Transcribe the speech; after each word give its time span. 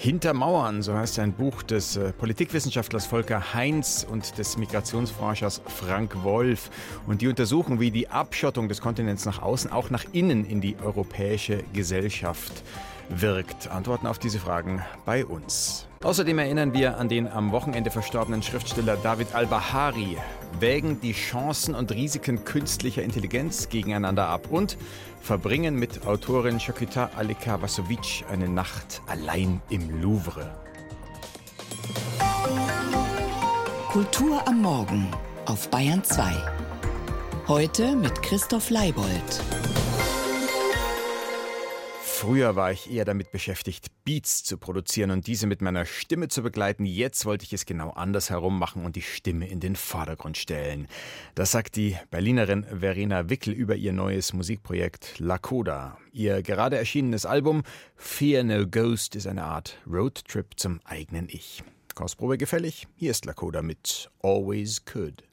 Hinter 0.00 0.32
Mauern, 0.32 0.80
so 0.80 0.94
heißt 0.94 1.18
ein 1.18 1.32
Buch 1.32 1.64
des 1.64 1.96
äh, 1.96 2.12
Politikwissenschaftlers 2.12 3.04
Volker 3.06 3.52
Heinz 3.52 4.06
und 4.08 4.38
des 4.38 4.56
Migrationsforschers 4.56 5.60
Frank 5.66 6.22
Wolf. 6.22 6.70
Und 7.08 7.20
die 7.20 7.26
untersuchen, 7.26 7.80
wie 7.80 7.90
die 7.90 8.08
Abschottung 8.08 8.68
des 8.68 8.80
Kontinents 8.80 9.24
nach 9.24 9.42
außen 9.42 9.72
auch 9.72 9.90
nach 9.90 10.04
innen 10.12 10.44
in 10.46 10.60
die 10.60 10.76
europäische 10.84 11.64
Gesellschaft 11.72 12.62
wirkt. 13.08 13.72
Antworten 13.72 14.06
auf 14.06 14.20
diese 14.20 14.38
Fragen 14.38 14.84
bei 15.04 15.26
uns. 15.26 15.87
Außerdem 16.02 16.38
erinnern 16.38 16.72
wir 16.72 16.96
an 16.96 17.08
den 17.08 17.26
am 17.26 17.50
Wochenende 17.50 17.90
verstorbenen 17.90 18.42
Schriftsteller 18.42 18.96
David 18.96 19.34
al-Bahari, 19.34 20.16
wägen 20.60 21.00
die 21.00 21.12
Chancen 21.12 21.74
und 21.74 21.90
Risiken 21.90 22.44
künstlicher 22.44 23.02
Intelligenz 23.02 23.68
gegeneinander 23.68 24.28
ab 24.28 24.46
und 24.48 24.76
verbringen 25.20 25.74
mit 25.74 26.06
Autorin 26.06 26.60
Shokita 26.60 27.10
Alika 27.16 27.60
Vasovic 27.60 28.24
eine 28.30 28.48
Nacht 28.48 29.02
allein 29.08 29.60
im 29.70 30.00
Louvre. 30.00 30.54
Kultur 33.90 34.46
am 34.46 34.62
Morgen 34.62 35.08
auf 35.46 35.68
Bayern 35.68 36.04
2. 36.04 36.32
Heute 37.48 37.96
mit 37.96 38.22
Christoph 38.22 38.70
Leibold. 38.70 39.42
Früher 42.20 42.56
war 42.56 42.72
ich 42.72 42.90
eher 42.90 43.04
damit 43.04 43.30
beschäftigt, 43.30 43.92
Beats 44.04 44.42
zu 44.42 44.58
produzieren 44.58 45.12
und 45.12 45.28
diese 45.28 45.46
mit 45.46 45.62
meiner 45.62 45.86
Stimme 45.86 46.26
zu 46.26 46.42
begleiten. 46.42 46.84
Jetzt 46.84 47.26
wollte 47.26 47.44
ich 47.44 47.52
es 47.52 47.64
genau 47.64 47.90
andersherum 47.90 48.58
machen 48.58 48.84
und 48.84 48.96
die 48.96 49.02
Stimme 49.02 49.46
in 49.46 49.60
den 49.60 49.76
Vordergrund 49.76 50.36
stellen. 50.36 50.88
Das 51.36 51.52
sagt 51.52 51.76
die 51.76 51.96
Berlinerin 52.10 52.64
Verena 52.64 53.30
Wickel 53.30 53.54
über 53.54 53.76
ihr 53.76 53.92
neues 53.92 54.32
Musikprojekt 54.32 55.20
Lakoda. 55.20 55.96
Ihr 56.10 56.42
gerade 56.42 56.76
erschienenes 56.76 57.24
Album 57.24 57.62
Fear 57.94 58.42
No 58.42 58.66
Ghost 58.66 59.14
ist 59.14 59.28
eine 59.28 59.44
Art 59.44 59.78
Roadtrip 59.86 60.58
zum 60.58 60.80
eigenen 60.82 61.28
Ich. 61.28 61.62
Kostprobe 61.94 62.36
gefällig? 62.36 62.88
Hier 62.96 63.12
ist 63.12 63.26
Lakoda 63.26 63.62
mit 63.62 64.10
Always 64.24 64.84
Could. 64.84 65.27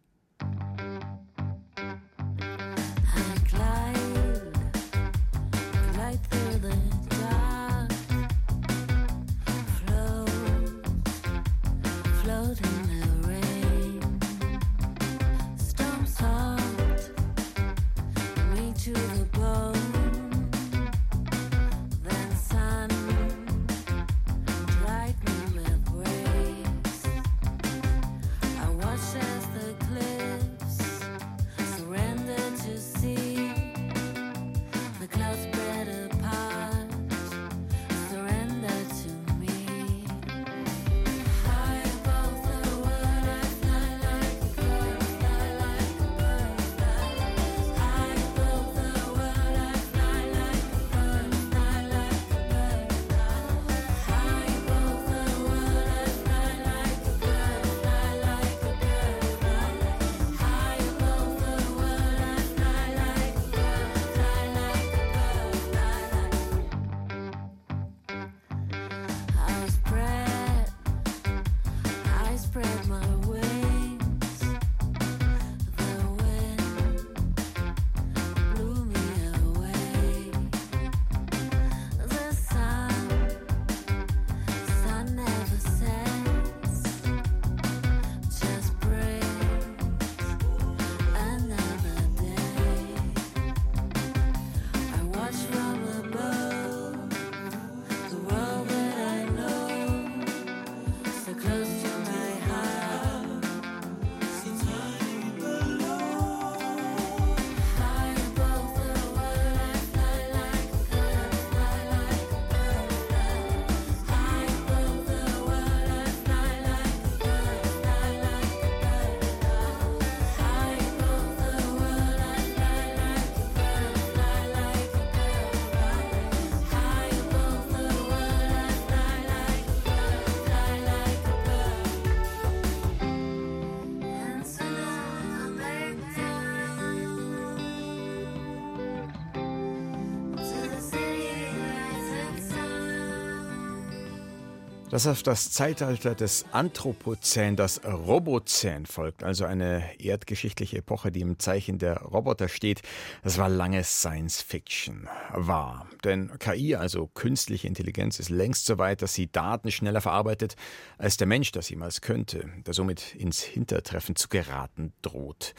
Das 144.95 145.07
auf 145.07 145.23
das 145.23 145.51
Zeitalter 145.51 146.15
des 146.15 146.45
Anthropozän, 146.53 147.57
das 147.57 147.83
Robozän 147.83 148.85
folgt, 148.85 149.25
also 149.25 149.43
eine 149.43 149.83
erdgeschichtliche 149.99 150.77
Epoche, 150.77 151.11
die 151.11 151.19
im 151.19 151.37
Zeichen 151.37 151.79
der 151.79 151.97
Roboter 151.97 152.47
steht. 152.47 152.81
Das 153.21 153.37
war 153.37 153.49
lange 153.49 153.83
Science 153.83 154.41
Fiction. 154.41 155.09
War. 155.33 155.89
Denn 156.05 156.39
KI, 156.39 156.75
also 156.75 157.07
künstliche 157.07 157.67
Intelligenz, 157.67 158.19
ist 158.19 158.29
längst 158.29 158.67
so 158.67 158.77
weit, 158.77 159.01
dass 159.01 159.13
sie 159.13 159.29
Daten 159.29 159.69
schneller 159.69 159.99
verarbeitet, 159.99 160.55
als 160.97 161.17
der 161.17 161.27
Mensch 161.27 161.51
das 161.51 161.69
jemals 161.69 161.99
könnte, 161.99 162.49
der 162.65 162.73
somit 162.73 163.15
ins 163.15 163.43
Hintertreffen 163.43 164.15
zu 164.15 164.29
geraten 164.29 164.93
droht 165.01 165.55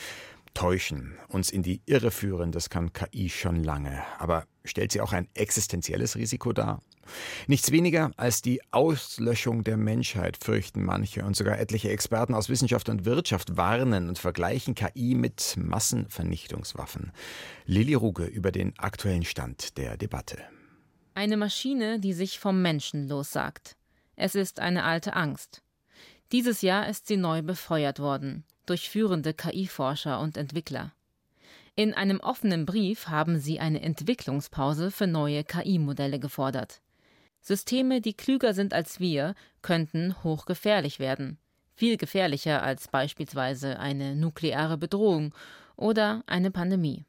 täuschen, 0.55 1.19
uns 1.29 1.51
in 1.51 1.63
die 1.63 1.83
Irre 1.85 2.11
führen, 2.11 2.51
das 2.51 2.71
kann 2.71 2.95
KI 2.95 3.29
schon 3.29 3.63
lange. 3.63 4.03
Aber 4.19 4.47
stellt 4.65 4.91
sie 4.91 5.03
auch 5.03 5.13
ein 5.13 5.29
existenzielles 5.35 6.17
Risiko 6.17 6.55
dar? 6.55 6.81
Nichts 7.47 7.73
weniger 7.73 8.11
als 8.17 8.43
die 8.43 8.61
Auslöschung 8.73 9.65
der 9.65 9.77
Menschheit 9.77 10.37
fürchten 10.43 10.85
manche 10.85 11.25
und 11.25 11.37
sogar 11.37 11.59
etliche 11.59 11.91
Experten 11.91 12.35
aus 12.35 12.49
Wissenschaft 12.49 12.89
und 12.89 13.05
Wirtschaft 13.05 13.57
warnen 13.57 14.09
und 14.09 14.19
vergleichen 14.19 14.75
KI 14.75 15.15
mit 15.15 15.57
Massenvernichtungswaffen. 15.57 17.13
Lili 17.67 17.95
Ruge 17.95 18.25
über 18.25 18.53
den 18.53 18.79
aktuellen 18.79 19.25
Stand 19.25 19.79
der 19.79 19.97
Debatte. 19.97 20.39
Eine 21.15 21.37
Maschine, 21.37 21.99
die 21.99 22.13
sich 22.13 22.39
vom 22.39 22.61
Menschen 22.63 23.09
lossagt. 23.09 23.77
Es 24.17 24.35
ist 24.35 24.61
eine 24.61 24.85
alte 24.85 25.15
Angst. 25.15 25.63
Dieses 26.33 26.63
Jahr 26.63 26.89
ist 26.89 27.07
sie 27.07 27.17
neu 27.17 27.43
befeuert 27.43 28.01
worden 28.01 28.45
durch 28.67 28.91
führende 28.91 29.33
KI-Forscher 29.33 30.21
und 30.21 30.37
Entwickler. 30.37 30.93
In 31.77 31.95
einem 31.95 32.21
offenen 32.21 32.67
Brief 32.67 33.09
haben 33.09 33.39
sie 33.39 33.61
eine 33.61 33.83
Entwicklungspause 33.83 34.91
für 34.91 35.07
neue 35.07 35.45
KI-Modelle 35.45 36.19
gefordert. 36.19 36.81
Systeme, 37.41 38.01
die 38.01 38.15
klüger 38.15 38.55
sind 38.55 38.75
als 38.75 39.01
wir, 39.01 39.35
könnten 39.63 40.23
hochgefährlich 40.25 40.99
werden. 40.99 41.39
Viel 41.75 41.97
gefährlicher 41.97 42.63
als 42.63 42.89
beispielsweise 42.89 43.79
eine 43.79 44.17
nukleare 44.17 44.79
Bedrohung 44.79 45.35
oder 45.77 46.25
eine 46.27 46.51
Pandemie. 46.51 47.05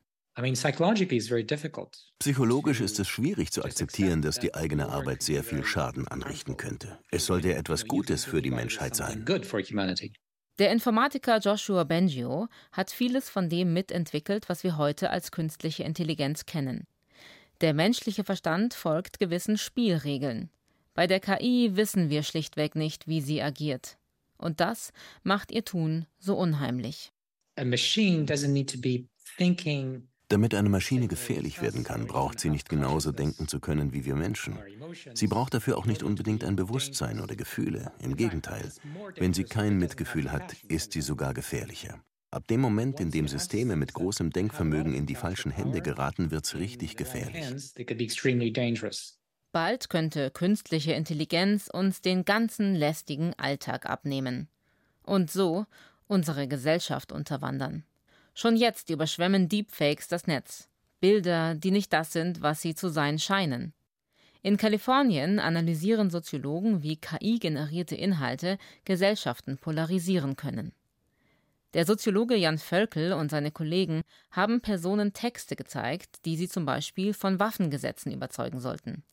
Psychologisch 2.19 2.81
ist 2.81 2.99
es 2.99 3.07
schwierig 3.07 3.51
zu 3.51 3.63
akzeptieren, 3.63 4.21
dass 4.21 4.39
die 4.39 4.53
eigene 4.53 4.89
Arbeit 4.89 5.23
sehr 5.23 5.43
viel 5.43 5.63
Schaden 5.63 6.07
anrichten 6.07 6.57
könnte. 6.57 6.99
Es 7.09 7.25
sollte 7.25 7.55
etwas 7.55 7.87
Gutes 7.87 8.23
für 8.23 8.41
die 8.41 8.51
Menschheit 8.51 8.95
sein. 8.95 9.25
Der 10.59 10.71
Informatiker 10.71 11.39
Joshua 11.39 11.83
Bengio 11.85 12.47
hat 12.71 12.91
vieles 12.91 13.29
von 13.29 13.49
dem 13.49 13.73
mitentwickelt, 13.73 14.49
was 14.49 14.63
wir 14.63 14.77
heute 14.77 15.09
als 15.09 15.31
künstliche 15.31 15.83
Intelligenz 15.83 16.45
kennen. 16.45 16.85
Der 17.61 17.73
menschliche 17.73 18.23
Verstand 18.23 18.73
folgt 18.73 19.19
gewissen 19.19 19.57
Spielregeln. 19.57 20.49
Bei 20.93 21.07
der 21.07 21.19
KI 21.19 21.75
wissen 21.75 22.09
wir 22.09 22.23
schlichtweg 22.23 22.75
nicht, 22.75 23.07
wie 23.07 23.21
sie 23.21 23.41
agiert. 23.41 23.97
Und 24.37 24.59
das 24.59 24.91
macht 25.23 25.51
ihr 25.51 25.65
Tun 25.65 26.05
so 26.19 26.35
unheimlich. 26.35 27.11
A 27.55 27.65
machine 27.65 28.25
doesn't 28.25 28.49
need 28.49 28.71
to 28.71 28.79
be 28.79 29.05
thinking 29.37 30.07
damit 30.29 30.53
eine 30.53 30.69
Maschine 30.69 31.07
gefährlich 31.07 31.61
werden 31.61 31.83
kann, 31.83 32.05
braucht 32.05 32.39
sie 32.39 32.49
nicht 32.49 32.67
genauso 32.67 33.11
denken 33.11 33.47
zu 33.47 33.59
können 33.59 33.93
wie 33.93 34.05
wir 34.05 34.15
Menschen. 34.15 34.57
Sie 35.13 35.27
braucht 35.27 35.53
dafür 35.53 35.77
auch 35.77 35.85
nicht 35.85 36.03
unbedingt 36.03 36.43
ein 36.43 36.55
Bewusstsein 36.55 37.21
oder 37.21 37.35
Gefühle. 37.35 37.91
Im 37.99 38.17
Gegenteil, 38.17 38.71
wenn 39.15 39.33
sie 39.33 39.45
kein 39.45 39.77
Mitgefühl 39.77 40.31
hat, 40.31 40.53
ist 40.67 40.91
sie 40.91 41.01
sogar 41.01 41.33
gefährlicher. 41.33 42.01
Ab 42.29 42.45
dem 42.47 42.59
Moment, 42.59 42.99
in 42.99 43.09
dem 43.09 43.27
Systeme 43.27 43.77
mit 43.77 43.93
großem 43.93 44.31
Denkvermögen 44.31 44.93
in 44.93 45.05
die 45.05 45.15
falschen 45.15 45.49
Hände 45.49 45.81
geraten, 45.81 46.29
wird 46.29 46.45
es 46.45 46.55
richtig 46.55 46.97
gefährlich. 46.97 47.45
Bald 49.53 49.89
könnte 49.89 50.29
künstliche 50.31 50.91
Intelligenz 50.91 51.69
uns 51.71 52.01
den 52.01 52.25
ganzen 52.25 52.75
lästigen 52.75 53.33
Alltag 53.37 53.85
abnehmen. 53.85 54.49
Und 55.03 55.31
so 55.31 55.65
unsere 56.07 56.47
Gesellschaft 56.49 57.13
unterwandern. 57.13 57.85
Schon 58.33 58.57
jetzt 58.57 58.89
überschwemmen 58.89 59.47
Deepfakes 59.47 60.09
das 60.09 60.27
Netz. 60.27 60.67
Bilder, 60.99 61.55
die 61.55 61.71
nicht 61.71 61.93
das 61.93 62.11
sind, 62.11 62.41
was 62.41 62.61
sie 62.61 62.75
zu 62.75 62.89
sein 62.89 63.19
scheinen. 63.19 63.73
In 64.41 64.57
Kalifornien 64.57 65.39
analysieren 65.39 66.09
Soziologen, 66.09 66.83
wie 66.83 66.97
KI-generierte 66.97 67.95
Inhalte 67.95 68.57
Gesellschaften 68.83 69.57
polarisieren 69.57 70.35
können. 70.35 70.73
Der 71.77 71.85
Soziologe 71.85 72.35
Jan 72.35 72.57
Völkel 72.57 73.13
und 73.13 73.31
seine 73.31 73.51
Kollegen 73.51 74.01
haben 74.31 74.59
Personen 74.59 75.13
Texte 75.13 75.55
gezeigt, 75.55 76.25
die 76.25 76.35
sie 76.35 76.49
zum 76.49 76.65
Beispiel 76.65 77.13
von 77.13 77.39
Waffengesetzen 77.39 78.11
überzeugen 78.11 78.59
sollten. 78.59 79.03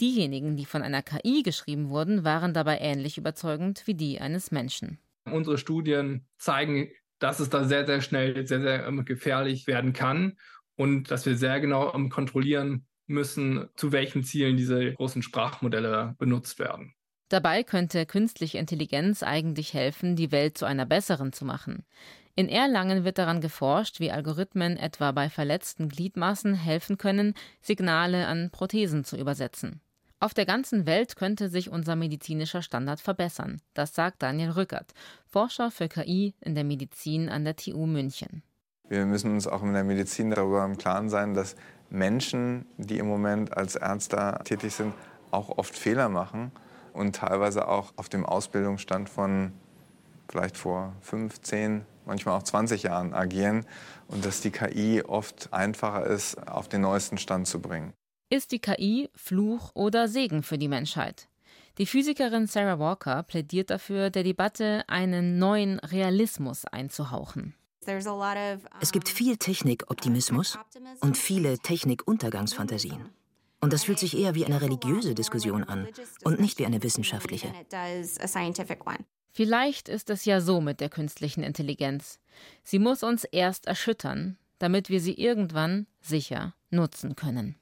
Diejenigen, 0.00 0.56
die 0.56 0.66
von 0.66 0.82
einer 0.82 1.02
KI 1.02 1.42
geschrieben 1.42 1.88
wurden, 1.88 2.24
waren 2.24 2.52
dabei 2.52 2.78
ähnlich 2.80 3.16
überzeugend 3.16 3.86
wie 3.86 3.94
die 3.94 4.20
eines 4.20 4.50
Menschen. 4.50 4.98
Unsere 5.24 5.56
Studien 5.56 6.26
zeigen 6.36 6.90
dass 7.18 7.40
es 7.40 7.48
da 7.48 7.64
sehr, 7.64 7.86
sehr 7.86 8.00
schnell 8.00 8.46
sehr, 8.46 8.60
sehr 8.60 8.86
ähm, 8.86 9.04
gefährlich 9.04 9.66
werden 9.66 9.92
kann 9.92 10.36
und 10.76 11.10
dass 11.10 11.26
wir 11.26 11.36
sehr 11.36 11.60
genau 11.60 11.94
ähm, 11.94 12.10
kontrollieren 12.10 12.86
müssen, 13.06 13.68
zu 13.76 13.92
welchen 13.92 14.24
Zielen 14.24 14.56
diese 14.56 14.92
großen 14.94 15.22
Sprachmodelle 15.22 16.16
benutzt 16.18 16.58
werden. 16.58 16.93
Dabei 17.28 17.62
könnte 17.62 18.04
künstliche 18.06 18.58
Intelligenz 18.58 19.22
eigentlich 19.22 19.72
helfen, 19.72 20.14
die 20.14 20.30
Welt 20.30 20.58
zu 20.58 20.66
einer 20.66 20.84
besseren 20.84 21.32
zu 21.32 21.44
machen. 21.44 21.84
In 22.36 22.48
Erlangen 22.48 23.04
wird 23.04 23.18
daran 23.18 23.40
geforscht, 23.40 24.00
wie 24.00 24.10
Algorithmen 24.10 24.76
etwa 24.76 25.12
bei 25.12 25.30
verletzten 25.30 25.88
Gliedmaßen 25.88 26.54
helfen 26.54 26.98
können, 26.98 27.34
Signale 27.60 28.26
an 28.26 28.50
Prothesen 28.50 29.04
zu 29.04 29.16
übersetzen. 29.16 29.80
Auf 30.20 30.34
der 30.34 30.46
ganzen 30.46 30.86
Welt 30.86 31.16
könnte 31.16 31.48
sich 31.48 31.70
unser 31.70 31.96
medizinischer 31.96 32.62
Standard 32.62 33.00
verbessern. 33.00 33.60
Das 33.72 33.94
sagt 33.94 34.22
Daniel 34.22 34.50
Rückert, 34.50 34.92
Forscher 35.26 35.70
für 35.70 35.88
KI 35.88 36.34
in 36.40 36.54
der 36.54 36.64
Medizin 36.64 37.28
an 37.28 37.44
der 37.44 37.56
TU 37.56 37.86
München. 37.86 38.42
Wir 38.88 39.06
müssen 39.06 39.32
uns 39.32 39.46
auch 39.46 39.62
in 39.62 39.72
der 39.72 39.84
Medizin 39.84 40.30
darüber 40.30 40.64
im 40.64 40.76
Klaren 40.76 41.08
sein, 41.08 41.34
dass 41.34 41.56
Menschen, 41.88 42.66
die 42.78 42.98
im 42.98 43.06
Moment 43.06 43.56
als 43.56 43.76
Ärzte 43.76 44.40
tätig 44.44 44.74
sind, 44.74 44.94
auch 45.30 45.56
oft 45.58 45.76
Fehler 45.76 46.08
machen 46.08 46.52
und 46.94 47.16
teilweise 47.16 47.68
auch 47.68 47.92
auf 47.96 48.08
dem 48.08 48.24
Ausbildungsstand 48.24 49.10
von 49.10 49.52
vielleicht 50.28 50.56
vor 50.56 50.94
fünf, 51.00 51.40
zehn, 51.42 51.84
manchmal 52.06 52.38
auch 52.38 52.42
20 52.42 52.84
Jahren 52.84 53.12
agieren 53.12 53.66
und 54.08 54.24
dass 54.24 54.40
die 54.40 54.50
KI 54.50 55.02
oft 55.02 55.52
einfacher 55.52 56.06
ist, 56.06 56.36
auf 56.48 56.68
den 56.68 56.80
neuesten 56.80 57.18
Stand 57.18 57.46
zu 57.46 57.60
bringen. 57.60 57.92
Ist 58.30 58.52
die 58.52 58.58
KI 58.58 59.10
Fluch 59.14 59.72
oder 59.74 60.08
Segen 60.08 60.42
für 60.42 60.56
die 60.56 60.68
Menschheit? 60.68 61.28
Die 61.78 61.86
Physikerin 61.86 62.46
Sarah 62.46 62.78
Walker 62.78 63.22
plädiert 63.24 63.70
dafür, 63.70 64.10
der 64.10 64.22
Debatte 64.22 64.84
einen 64.86 65.38
neuen 65.38 65.80
Realismus 65.80 66.64
einzuhauchen. 66.64 67.54
Es 68.80 68.92
gibt 68.92 69.08
viel 69.08 69.36
Technikoptimismus 69.36 70.58
und 71.00 71.18
viele 71.18 71.58
Technikuntergangsfantasien. 71.58 73.10
Und 73.64 73.72
das 73.72 73.84
fühlt 73.84 73.98
sich 73.98 74.14
eher 74.14 74.34
wie 74.34 74.44
eine 74.44 74.60
religiöse 74.60 75.14
Diskussion 75.14 75.64
an 75.64 75.88
und 76.22 76.38
nicht 76.38 76.58
wie 76.58 76.66
eine 76.66 76.82
wissenschaftliche. 76.82 77.50
Vielleicht 79.30 79.88
ist 79.88 80.10
es 80.10 80.26
ja 80.26 80.42
so 80.42 80.60
mit 80.60 80.80
der 80.80 80.90
künstlichen 80.90 81.42
Intelligenz. 81.42 82.20
Sie 82.62 82.78
muss 82.78 83.02
uns 83.02 83.24
erst 83.24 83.66
erschüttern, 83.66 84.36
damit 84.58 84.90
wir 84.90 85.00
sie 85.00 85.14
irgendwann 85.14 85.86
sicher 86.02 86.54
nutzen 86.68 87.16
können 87.16 87.56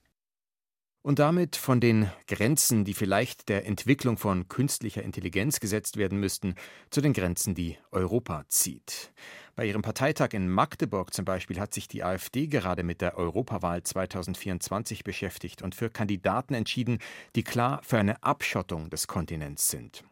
und 1.03 1.19
damit 1.19 1.57
von 1.57 1.81
den 1.81 2.11
Grenzen, 2.29 2.85
die 2.85 2.95
vielleicht 2.95 3.49
der 3.49 3.67
Entwicklung 3.67 4.17
von 4.17 4.49
künstlicher 4.49 5.03
Intelligenz 5.03 5.61
gesetzt 5.61 5.97
werden 5.97 6.19
müssten, 6.19 6.55
zu 6.91 7.01
den 7.01 7.13
Grenzen, 7.13 7.55
die 7.55 7.77
Europa 7.91 8.45
zieht. 8.49 9.13
Bei 9.55 9.67
ihrem 9.67 9.83
Parteitag 9.83 10.33
in 10.33 10.49
Magdeburg 10.49 11.13
zum 11.13 11.25
Beispiel 11.25 11.61
hat 11.61 11.75
sich 11.75 11.89
die 11.89 12.05
AfD 12.05 12.47
gerade 12.47 12.83
mit 12.85 13.01
der 13.01 13.19
Europawahl 13.19 13.83
2024 13.83 15.05
beschäftigt 15.05 15.61
und 15.61 15.75
für 15.75 15.91
Kandidaten 15.91 16.55
entschieden, 16.55 16.99
die 17.37 17.43
klar 17.43 17.81
für 17.83 17.99
eine 17.99 18.23
Abschottung 18.23 18.89
des 18.89 19.09
Kontinents 19.09 19.69
sind. 19.69 20.05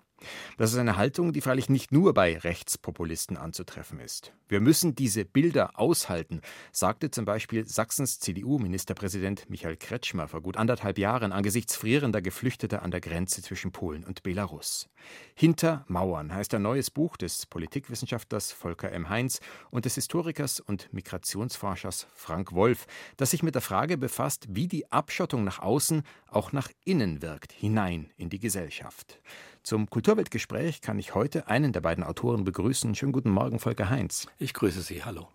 Das 0.58 0.72
ist 0.72 0.78
eine 0.78 0.96
Haltung, 0.96 1.32
die 1.32 1.40
freilich 1.40 1.68
nicht 1.68 1.92
nur 1.92 2.14
bei 2.14 2.38
Rechtspopulisten 2.38 3.36
anzutreffen 3.36 4.00
ist. 4.00 4.32
Wir 4.48 4.60
müssen 4.60 4.94
diese 4.94 5.24
Bilder 5.24 5.78
aushalten, 5.78 6.40
sagte 6.72 7.10
zum 7.10 7.24
Beispiel 7.24 7.66
Sachsens 7.66 8.18
CDU-Ministerpräsident 8.20 9.48
Michael 9.48 9.76
Kretschmer 9.76 10.28
vor 10.28 10.40
gut 10.40 10.56
anderthalb 10.56 10.98
Jahren 10.98 11.32
angesichts 11.32 11.76
frierender 11.76 12.22
Geflüchteter 12.22 12.82
an 12.82 12.90
der 12.90 13.00
Grenze 13.00 13.42
zwischen 13.42 13.72
Polen 13.72 14.04
und 14.04 14.22
Belarus. 14.22 14.88
Hinter 15.34 15.84
Mauern 15.88 16.34
heißt 16.34 16.52
ein 16.54 16.62
neues 16.62 16.90
Buch 16.90 17.16
des 17.16 17.46
Politikwissenschaftlers 17.46 18.52
Volker 18.52 18.92
M. 18.92 19.08
Heinz 19.08 19.40
und 19.70 19.84
des 19.84 19.94
Historikers 19.94 20.60
und 20.60 20.92
Migrationsforschers 20.92 22.06
Frank 22.14 22.52
Wolf, 22.52 22.86
das 23.16 23.30
sich 23.30 23.42
mit 23.42 23.54
der 23.54 23.62
Frage 23.62 23.96
befasst, 23.96 24.46
wie 24.50 24.68
die 24.68 24.90
Abschottung 24.92 25.44
nach 25.44 25.60
außen 25.60 26.02
auch 26.28 26.52
nach 26.52 26.70
innen 26.84 27.22
wirkt, 27.22 27.52
hinein 27.52 28.10
in 28.16 28.30
die 28.30 28.38
Gesellschaft. 28.38 29.20
Zum 29.62 29.90
Kulturweltgespräch 29.90 30.80
kann 30.80 30.98
ich 30.98 31.14
heute 31.14 31.48
einen 31.48 31.72
der 31.72 31.82
beiden 31.82 32.02
Autoren 32.02 32.44
begrüßen. 32.44 32.94
Schönen 32.94 33.12
guten 33.12 33.30
Morgen, 33.30 33.58
Volker 33.58 33.90
Heinz. 33.90 34.26
Ich 34.38 34.54
grüße 34.54 34.80
Sie. 34.80 35.04
Hallo. 35.04 35.28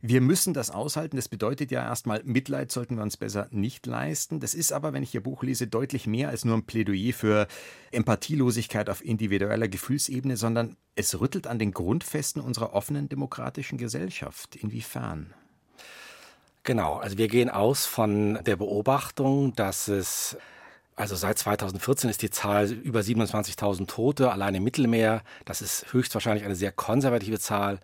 Wir 0.00 0.20
müssen 0.20 0.54
das 0.54 0.70
aushalten. 0.70 1.16
Das 1.16 1.28
bedeutet 1.28 1.70
ja 1.70 1.82
erstmal, 1.84 2.22
Mitleid 2.24 2.72
sollten 2.72 2.96
wir 2.96 3.02
uns 3.02 3.16
besser 3.18 3.48
nicht 3.50 3.86
leisten. 3.86 4.40
Das 4.40 4.54
ist 4.54 4.72
aber, 4.72 4.94
wenn 4.94 5.02
ich 5.02 5.14
Ihr 5.14 5.22
Buch 5.22 5.42
lese, 5.42 5.68
deutlich 5.68 6.06
mehr 6.06 6.30
als 6.30 6.44
nur 6.44 6.56
ein 6.56 6.64
Plädoyer 6.64 7.12
für 7.12 7.46
Empathielosigkeit 7.92 8.88
auf 8.88 9.04
individueller 9.04 9.68
Gefühlsebene, 9.68 10.36
sondern 10.36 10.76
es 10.96 11.20
rüttelt 11.20 11.46
an 11.46 11.58
den 11.58 11.72
Grundfesten 11.72 12.42
unserer 12.42 12.72
offenen 12.72 13.08
demokratischen 13.08 13.78
Gesellschaft. 13.78 14.56
Inwiefern? 14.56 15.34
Genau, 16.64 16.96
also 16.96 17.18
wir 17.18 17.28
gehen 17.28 17.50
aus 17.50 17.86
von 17.86 18.38
der 18.44 18.56
Beobachtung, 18.56 19.54
dass 19.54 19.88
es 19.88 20.36
also 21.02 21.16
seit 21.16 21.36
2014 21.36 22.10
ist 22.10 22.22
die 22.22 22.30
Zahl 22.30 22.70
über 22.70 23.00
27.000 23.00 23.88
Tote 23.88 24.30
allein 24.30 24.54
im 24.54 24.62
Mittelmeer. 24.62 25.22
Das 25.44 25.60
ist 25.60 25.92
höchstwahrscheinlich 25.92 26.44
eine 26.44 26.54
sehr 26.54 26.70
konservative 26.70 27.40
Zahl. 27.40 27.80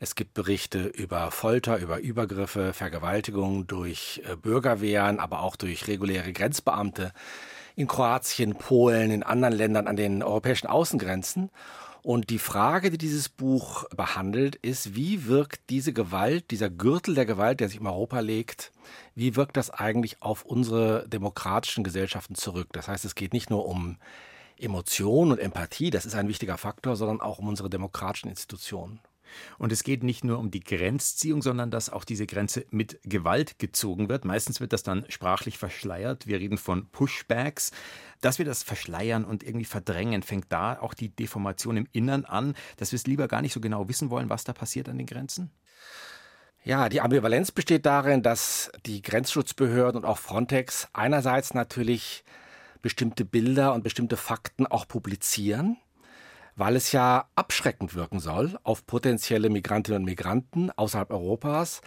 Es 0.00 0.14
gibt 0.14 0.32
Berichte 0.32 0.84
über 0.84 1.30
Folter, 1.30 1.76
über 1.76 2.00
Übergriffe, 2.00 2.72
Vergewaltigungen 2.72 3.66
durch 3.66 4.22
äh, 4.26 4.36
Bürgerwehren, 4.36 5.20
aber 5.20 5.42
auch 5.42 5.56
durch 5.56 5.86
reguläre 5.86 6.32
Grenzbeamte 6.32 7.12
in 7.76 7.88
Kroatien, 7.88 8.54
Polen, 8.54 9.10
in 9.10 9.22
anderen 9.22 9.52
Ländern 9.52 9.86
an 9.86 9.96
den 9.96 10.22
europäischen 10.22 10.66
Außengrenzen. 10.66 11.50
Und 12.02 12.30
die 12.30 12.40
Frage, 12.40 12.90
die 12.90 12.98
dieses 12.98 13.28
Buch 13.28 13.84
behandelt, 13.90 14.56
ist, 14.56 14.96
wie 14.96 15.26
wirkt 15.26 15.70
diese 15.70 15.92
Gewalt, 15.92 16.50
dieser 16.50 16.68
Gürtel 16.68 17.14
der 17.14 17.26
Gewalt, 17.26 17.60
der 17.60 17.68
sich 17.68 17.80
in 17.80 17.86
Europa 17.86 18.18
legt, 18.18 18.72
wie 19.14 19.36
wirkt 19.36 19.56
das 19.56 19.70
eigentlich 19.70 20.20
auf 20.20 20.44
unsere 20.44 21.08
demokratischen 21.08 21.84
Gesellschaften 21.84 22.34
zurück? 22.34 22.68
Das 22.72 22.88
heißt, 22.88 23.04
es 23.04 23.14
geht 23.14 23.32
nicht 23.32 23.50
nur 23.50 23.66
um 23.66 23.98
Emotion 24.58 25.30
und 25.30 25.38
Empathie, 25.38 25.90
das 25.90 26.04
ist 26.04 26.16
ein 26.16 26.28
wichtiger 26.28 26.58
Faktor, 26.58 26.96
sondern 26.96 27.20
auch 27.20 27.38
um 27.38 27.46
unsere 27.46 27.70
demokratischen 27.70 28.28
Institutionen. 28.28 29.00
Und 29.58 29.72
es 29.72 29.84
geht 29.84 30.02
nicht 30.02 30.24
nur 30.24 30.38
um 30.38 30.50
die 30.50 30.62
Grenzziehung, 30.62 31.42
sondern 31.42 31.70
dass 31.70 31.90
auch 31.90 32.04
diese 32.04 32.26
Grenze 32.26 32.64
mit 32.70 33.00
Gewalt 33.04 33.58
gezogen 33.58 34.08
wird. 34.08 34.24
Meistens 34.24 34.60
wird 34.60 34.72
das 34.72 34.82
dann 34.82 35.04
sprachlich 35.08 35.58
verschleiert. 35.58 36.26
Wir 36.26 36.38
reden 36.38 36.58
von 36.58 36.88
Pushbacks. 36.88 37.72
Dass 38.20 38.38
wir 38.38 38.44
das 38.44 38.62
verschleiern 38.62 39.24
und 39.24 39.42
irgendwie 39.42 39.64
verdrängen, 39.64 40.22
fängt 40.22 40.52
da 40.52 40.78
auch 40.78 40.94
die 40.94 41.08
Deformation 41.08 41.76
im 41.76 41.88
Innern 41.92 42.24
an, 42.24 42.54
dass 42.76 42.92
wir 42.92 42.96
es 42.96 43.06
lieber 43.06 43.26
gar 43.26 43.42
nicht 43.42 43.52
so 43.52 43.60
genau 43.60 43.88
wissen 43.88 44.10
wollen, 44.10 44.28
was 44.28 44.44
da 44.44 44.52
passiert 44.52 44.88
an 44.88 44.98
den 44.98 45.06
Grenzen? 45.06 45.50
Ja, 46.64 46.88
die 46.88 47.00
Ambivalenz 47.00 47.50
besteht 47.50 47.86
darin, 47.86 48.22
dass 48.22 48.70
die 48.86 49.02
Grenzschutzbehörden 49.02 50.02
und 50.02 50.08
auch 50.08 50.18
Frontex 50.18 50.86
einerseits 50.92 51.54
natürlich 51.54 52.22
bestimmte 52.82 53.24
Bilder 53.24 53.74
und 53.74 53.82
bestimmte 53.82 54.16
Fakten 54.16 54.66
auch 54.68 54.86
publizieren 54.86 55.78
weil 56.56 56.76
es 56.76 56.92
ja 56.92 57.26
abschreckend 57.34 57.94
wirken 57.94 58.20
soll 58.20 58.58
auf 58.62 58.86
potenzielle 58.86 59.50
Migrantinnen 59.50 60.02
und 60.02 60.06
Migranten 60.06 60.70
außerhalb 60.70 61.10
Europas. 61.10 61.80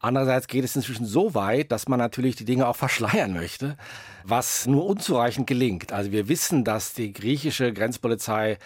Andererseits 0.00 0.46
geht 0.46 0.64
es 0.64 0.76
inzwischen 0.76 1.06
so 1.06 1.34
weit, 1.34 1.72
dass 1.72 1.88
man 1.88 1.98
natürlich 1.98 2.36
die 2.36 2.44
Dinge 2.44 2.68
auch 2.68 2.76
verschleiern 2.76 3.32
möchte, 3.32 3.76
was 4.24 4.66
nur 4.66 4.86
unzureichend 4.86 5.46
gelingt. 5.46 5.92
Also 5.92 6.12
wir 6.12 6.28
wissen, 6.28 6.64
dass 6.64 6.94
die 6.94 7.12
griechische 7.12 7.72
Grenzpolizei 7.72 8.58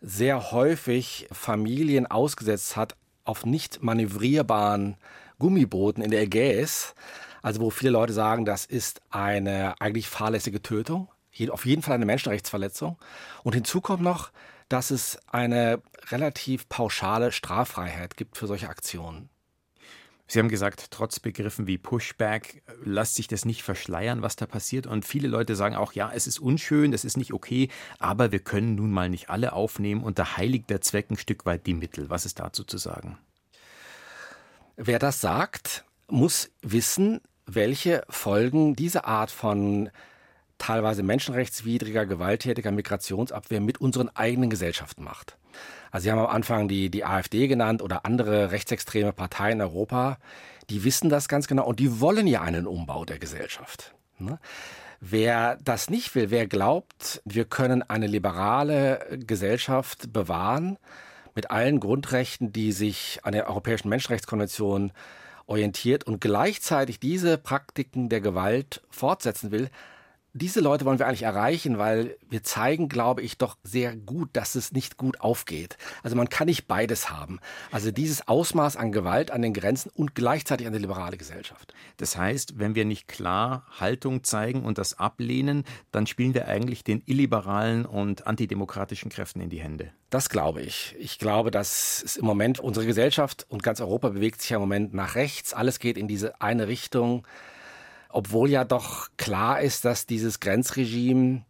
sehr 0.00 0.50
häufig 0.52 1.28
Familien 1.32 2.06
ausgesetzt 2.06 2.76
hat 2.76 2.96
auf 3.24 3.44
nicht 3.44 3.82
manövrierbaren 3.82 4.96
Gummibooten 5.38 6.02
in 6.02 6.10
der 6.10 6.22
Ägäis. 6.22 6.94
Also 7.42 7.60
wo 7.60 7.70
viele 7.70 7.90
Leute 7.90 8.12
sagen, 8.12 8.44
das 8.44 8.64
ist 8.64 9.00
eine 9.10 9.80
eigentlich 9.80 10.08
fahrlässige 10.08 10.62
Tötung, 10.62 11.08
auf 11.50 11.66
jeden 11.66 11.82
Fall 11.82 11.94
eine 11.94 12.06
Menschenrechtsverletzung. 12.06 12.96
Und 13.44 13.54
hinzu 13.54 13.80
kommt 13.80 14.02
noch, 14.02 14.30
dass 14.68 14.90
es 14.90 15.18
eine 15.26 15.82
relativ 16.10 16.68
pauschale 16.68 17.32
Straffreiheit 17.32 18.16
gibt 18.16 18.36
für 18.36 18.46
solche 18.46 18.68
Aktionen. 18.68 19.30
Sie 20.30 20.38
haben 20.38 20.50
gesagt, 20.50 20.90
trotz 20.90 21.20
Begriffen 21.20 21.66
wie 21.66 21.78
Pushback 21.78 22.62
lässt 22.84 23.14
sich 23.14 23.28
das 23.28 23.46
nicht 23.46 23.62
verschleiern, 23.62 24.20
was 24.20 24.36
da 24.36 24.44
passiert. 24.44 24.86
Und 24.86 25.06
viele 25.06 25.26
Leute 25.26 25.56
sagen 25.56 25.74
auch, 25.74 25.94
ja, 25.94 26.12
es 26.14 26.26
ist 26.26 26.38
unschön, 26.38 26.92
es 26.92 27.06
ist 27.06 27.16
nicht 27.16 27.32
okay, 27.32 27.70
aber 27.98 28.30
wir 28.30 28.40
können 28.40 28.74
nun 28.74 28.90
mal 28.90 29.08
nicht 29.08 29.30
alle 29.30 29.54
aufnehmen 29.54 30.02
und 30.02 30.18
da 30.18 30.36
heiligt 30.36 30.68
der 30.68 30.82
Zweck 30.82 31.10
ein 31.10 31.16
Stück 31.16 31.46
weit 31.46 31.66
die 31.66 31.72
Mittel. 31.72 32.10
Was 32.10 32.26
ist 32.26 32.40
dazu 32.40 32.62
zu 32.62 32.76
sagen? 32.76 33.16
Wer 34.76 34.98
das 34.98 35.22
sagt, 35.22 35.86
muss 36.08 36.50
wissen, 36.60 37.22
welche 37.46 38.04
Folgen 38.10 38.76
diese 38.76 39.06
Art 39.06 39.30
von 39.30 39.90
teilweise 40.58 41.02
menschenrechtswidriger, 41.02 42.06
gewalttätiger 42.06 42.70
Migrationsabwehr 42.70 43.60
mit 43.60 43.80
unseren 43.80 44.08
eigenen 44.14 44.50
Gesellschaften 44.50 45.04
macht. 45.04 45.36
Also 45.90 46.04
Sie 46.04 46.10
haben 46.10 46.18
am 46.18 46.26
Anfang 46.26 46.68
die, 46.68 46.90
die 46.90 47.04
AfD 47.04 47.48
genannt 47.48 47.82
oder 47.82 48.04
andere 48.04 48.50
rechtsextreme 48.50 49.12
Parteien 49.12 49.60
in 49.60 49.62
Europa. 49.62 50.18
Die 50.70 50.84
wissen 50.84 51.08
das 51.08 51.28
ganz 51.28 51.48
genau 51.48 51.66
und 51.66 51.80
die 51.80 52.00
wollen 52.00 52.26
ja 52.26 52.42
einen 52.42 52.66
Umbau 52.66 53.04
der 53.04 53.18
Gesellschaft. 53.18 53.94
Ne? 54.18 54.38
Wer 55.00 55.56
das 55.62 55.90
nicht 55.90 56.14
will, 56.14 56.30
wer 56.30 56.46
glaubt, 56.46 57.22
wir 57.24 57.44
können 57.44 57.82
eine 57.82 58.08
liberale 58.08 59.18
Gesellschaft 59.26 60.12
bewahren 60.12 60.76
mit 61.34 61.50
allen 61.52 61.78
Grundrechten, 61.78 62.52
die 62.52 62.72
sich 62.72 63.20
an 63.22 63.32
der 63.32 63.48
Europäischen 63.48 63.88
Menschenrechtskonvention 63.88 64.92
orientiert 65.46 66.04
und 66.04 66.20
gleichzeitig 66.20 66.98
diese 66.98 67.38
Praktiken 67.38 68.08
der 68.08 68.20
Gewalt 68.20 68.82
fortsetzen 68.90 69.52
will, 69.52 69.70
diese 70.34 70.60
Leute 70.60 70.84
wollen 70.84 70.98
wir 70.98 71.06
eigentlich 71.06 71.22
erreichen, 71.22 71.78
weil 71.78 72.16
wir 72.28 72.42
zeigen, 72.42 72.88
glaube 72.88 73.22
ich, 73.22 73.38
doch 73.38 73.56
sehr 73.62 73.96
gut, 73.96 74.30
dass 74.34 74.54
es 74.54 74.72
nicht 74.72 74.96
gut 74.96 75.20
aufgeht. 75.20 75.78
Also 76.02 76.16
man 76.16 76.28
kann 76.28 76.46
nicht 76.46 76.66
beides 76.66 77.10
haben. 77.10 77.40
Also 77.70 77.90
dieses 77.90 78.28
Ausmaß 78.28 78.76
an 78.76 78.92
Gewalt 78.92 79.30
an 79.30 79.42
den 79.42 79.54
Grenzen 79.54 79.90
und 79.94 80.14
gleichzeitig 80.14 80.66
eine 80.66 80.78
liberale 80.78 81.16
Gesellschaft. 81.16 81.74
Das 81.96 82.16
heißt, 82.16 82.58
wenn 82.58 82.74
wir 82.74 82.84
nicht 82.84 83.08
klar 83.08 83.66
Haltung 83.78 84.22
zeigen 84.22 84.64
und 84.64 84.78
das 84.78 84.98
ablehnen, 84.98 85.64
dann 85.92 86.06
spielen 86.06 86.34
wir 86.34 86.46
eigentlich 86.46 86.84
den 86.84 87.02
illiberalen 87.06 87.86
und 87.86 88.26
antidemokratischen 88.26 89.10
Kräften 89.10 89.40
in 89.40 89.50
die 89.50 89.60
Hände. 89.60 89.92
Das 90.10 90.28
glaube 90.28 90.62
ich. 90.62 90.94
Ich 90.98 91.18
glaube, 91.18 91.50
dass 91.50 92.02
es 92.02 92.16
im 92.16 92.24
Moment 92.24 92.60
unsere 92.60 92.86
Gesellschaft 92.86 93.46
und 93.48 93.62
ganz 93.62 93.80
Europa 93.80 94.10
bewegt 94.10 94.40
sich 94.40 94.50
ja 94.50 94.56
im 94.56 94.62
Moment 94.62 94.94
nach 94.94 95.14
rechts. 95.14 95.52
Alles 95.52 95.78
geht 95.80 95.98
in 95.98 96.08
diese 96.08 96.40
eine 96.40 96.68
Richtung 96.68 97.26
obwohl 98.08 98.50
ja 98.50 98.64
doch 98.64 99.08
klar 99.16 99.60
ist, 99.60 99.84
dass 99.84 100.06
dieses 100.06 100.40
Grenzregime 100.40 101.42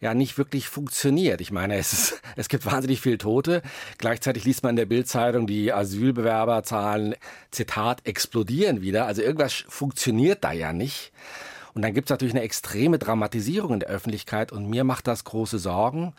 ja 0.00 0.14
nicht 0.14 0.36
wirklich 0.36 0.68
funktioniert. 0.68 1.40
Ich 1.40 1.50
meine, 1.50 1.76
es, 1.76 1.92
ist, 1.92 2.22
es 2.36 2.48
gibt 2.48 2.66
wahnsinnig 2.66 3.00
viele 3.00 3.18
Tote. 3.18 3.62
Gleichzeitig 3.98 4.44
liest 4.44 4.62
man 4.62 4.70
in 4.70 4.76
der 4.76 4.86
Bildzeitung, 4.86 5.46
die 5.46 5.72
Asylbewerberzahlen, 5.72 7.14
Zitat, 7.50 8.06
explodieren 8.06 8.82
wieder. 8.82 9.06
Also 9.06 9.22
irgendwas 9.22 9.64
funktioniert 9.68 10.44
da 10.44 10.52
ja 10.52 10.72
nicht. 10.72 11.12
Und 11.74 11.82
dann 11.82 11.94
gibt 11.94 12.08
es 12.08 12.10
natürlich 12.10 12.34
eine 12.34 12.44
extreme 12.44 12.98
Dramatisierung 12.98 13.72
in 13.74 13.80
der 13.80 13.88
Öffentlichkeit 13.88 14.52
und 14.52 14.68
mir 14.68 14.84
macht 14.84 15.08
das 15.08 15.24
große 15.24 15.58
Sorgen, 15.58 16.14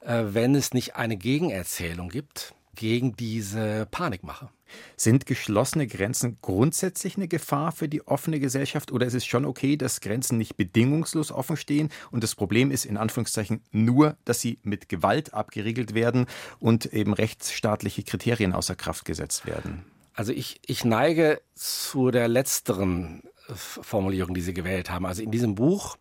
äh, 0.00 0.22
wenn 0.28 0.54
es 0.54 0.72
nicht 0.72 0.96
eine 0.96 1.16
Gegenerzählung 1.16 2.08
gibt 2.08 2.54
gegen 2.74 3.16
diese 3.16 3.86
Panikmache. 3.90 4.48
Sind 4.96 5.26
geschlossene 5.26 5.86
Grenzen 5.86 6.38
grundsätzlich 6.42 7.16
eine 7.16 7.28
Gefahr 7.28 7.70
für 7.70 7.88
die 7.88 8.06
offene 8.06 8.40
Gesellschaft 8.40 8.90
oder 8.90 9.06
ist 9.06 9.14
es 9.14 9.24
schon 9.24 9.44
okay, 9.44 9.76
dass 9.76 10.00
Grenzen 10.00 10.38
nicht 10.38 10.56
bedingungslos 10.56 11.30
offen 11.30 11.56
stehen 11.56 11.90
und 12.10 12.24
das 12.24 12.34
Problem 12.34 12.70
ist 12.70 12.84
in 12.84 12.96
Anführungszeichen 12.96 13.62
nur, 13.70 14.16
dass 14.24 14.40
sie 14.40 14.58
mit 14.62 14.88
Gewalt 14.88 15.32
abgeriegelt 15.32 15.94
werden 15.94 16.26
und 16.58 16.86
eben 16.86 17.12
rechtsstaatliche 17.14 18.02
Kriterien 18.02 18.52
außer 18.52 18.74
Kraft 18.74 19.04
gesetzt 19.04 19.46
werden? 19.46 19.84
Also 20.14 20.32
ich, 20.32 20.60
ich 20.66 20.84
neige 20.84 21.40
zu 21.54 22.10
der 22.10 22.28
letzteren 22.28 23.22
Formulierung, 23.52 24.34
die 24.34 24.40
Sie 24.40 24.54
gewählt 24.54 24.90
haben. 24.90 25.06
Also 25.06 25.22
in 25.22 25.30
diesem 25.30 25.54
Buch 25.54 25.96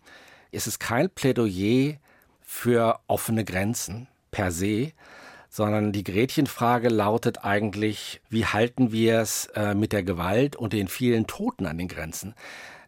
ist 0.51 0.67
es 0.67 0.79
kein 0.79 1.09
Plädoyer 1.09 1.97
für 2.41 2.99
offene 3.07 3.43
Grenzen 3.43 4.07
per 4.31 4.51
se, 4.51 4.91
sondern 5.53 5.91
die 5.91 6.03
Gretchenfrage 6.03 6.89
lautet 6.89 7.43
eigentlich, 7.43 8.21
wie 8.27 8.47
halten 8.47 8.91
wir 8.91 9.19
es 9.19 9.45
äh, 9.53 9.75
mit 9.75 9.93
der 9.93 10.01
Gewalt 10.01 10.55
und 10.55 10.73
den 10.73 10.87
vielen 10.87 11.27
Toten 11.27 11.67
an 11.67 11.77
den 11.77 11.87
Grenzen? 11.87 12.33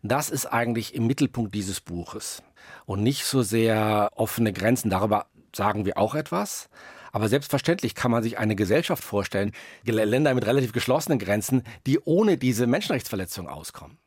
Das 0.02 0.32
ist 0.32 0.48
eigentlich 0.48 0.96
im 0.96 1.06
Mittelpunkt 1.06 1.54
dieses 1.54 1.80
Buches 1.80 2.42
und 2.88 3.04
nicht 3.04 3.26
so 3.26 3.44
sehr 3.44 4.10
offene 4.16 4.52
Grenzen. 4.52 4.90
Darüber 4.90 5.28
sagen 5.56 5.86
wir 5.86 6.00
auch 6.00 6.16
etwas. 6.16 6.70
Aber 7.12 7.30
selbstverständlich 7.30 7.94
kann 7.94 8.10
man 8.10 8.24
sich 8.24 8.40
eine 8.40 8.56
Gesellschaft 8.56 9.04
vorstellen, 9.04 9.52
Länder 9.86 10.34
mit 10.34 10.48
relativ 10.48 10.74
geschlossenen 10.74 11.20
Grenzen, 11.20 11.62
die 11.86 12.00
ohne 12.00 12.38
diese 12.38 12.66
Menschenrechtsverletzungen 12.66 13.50
auskommen. 13.50 14.00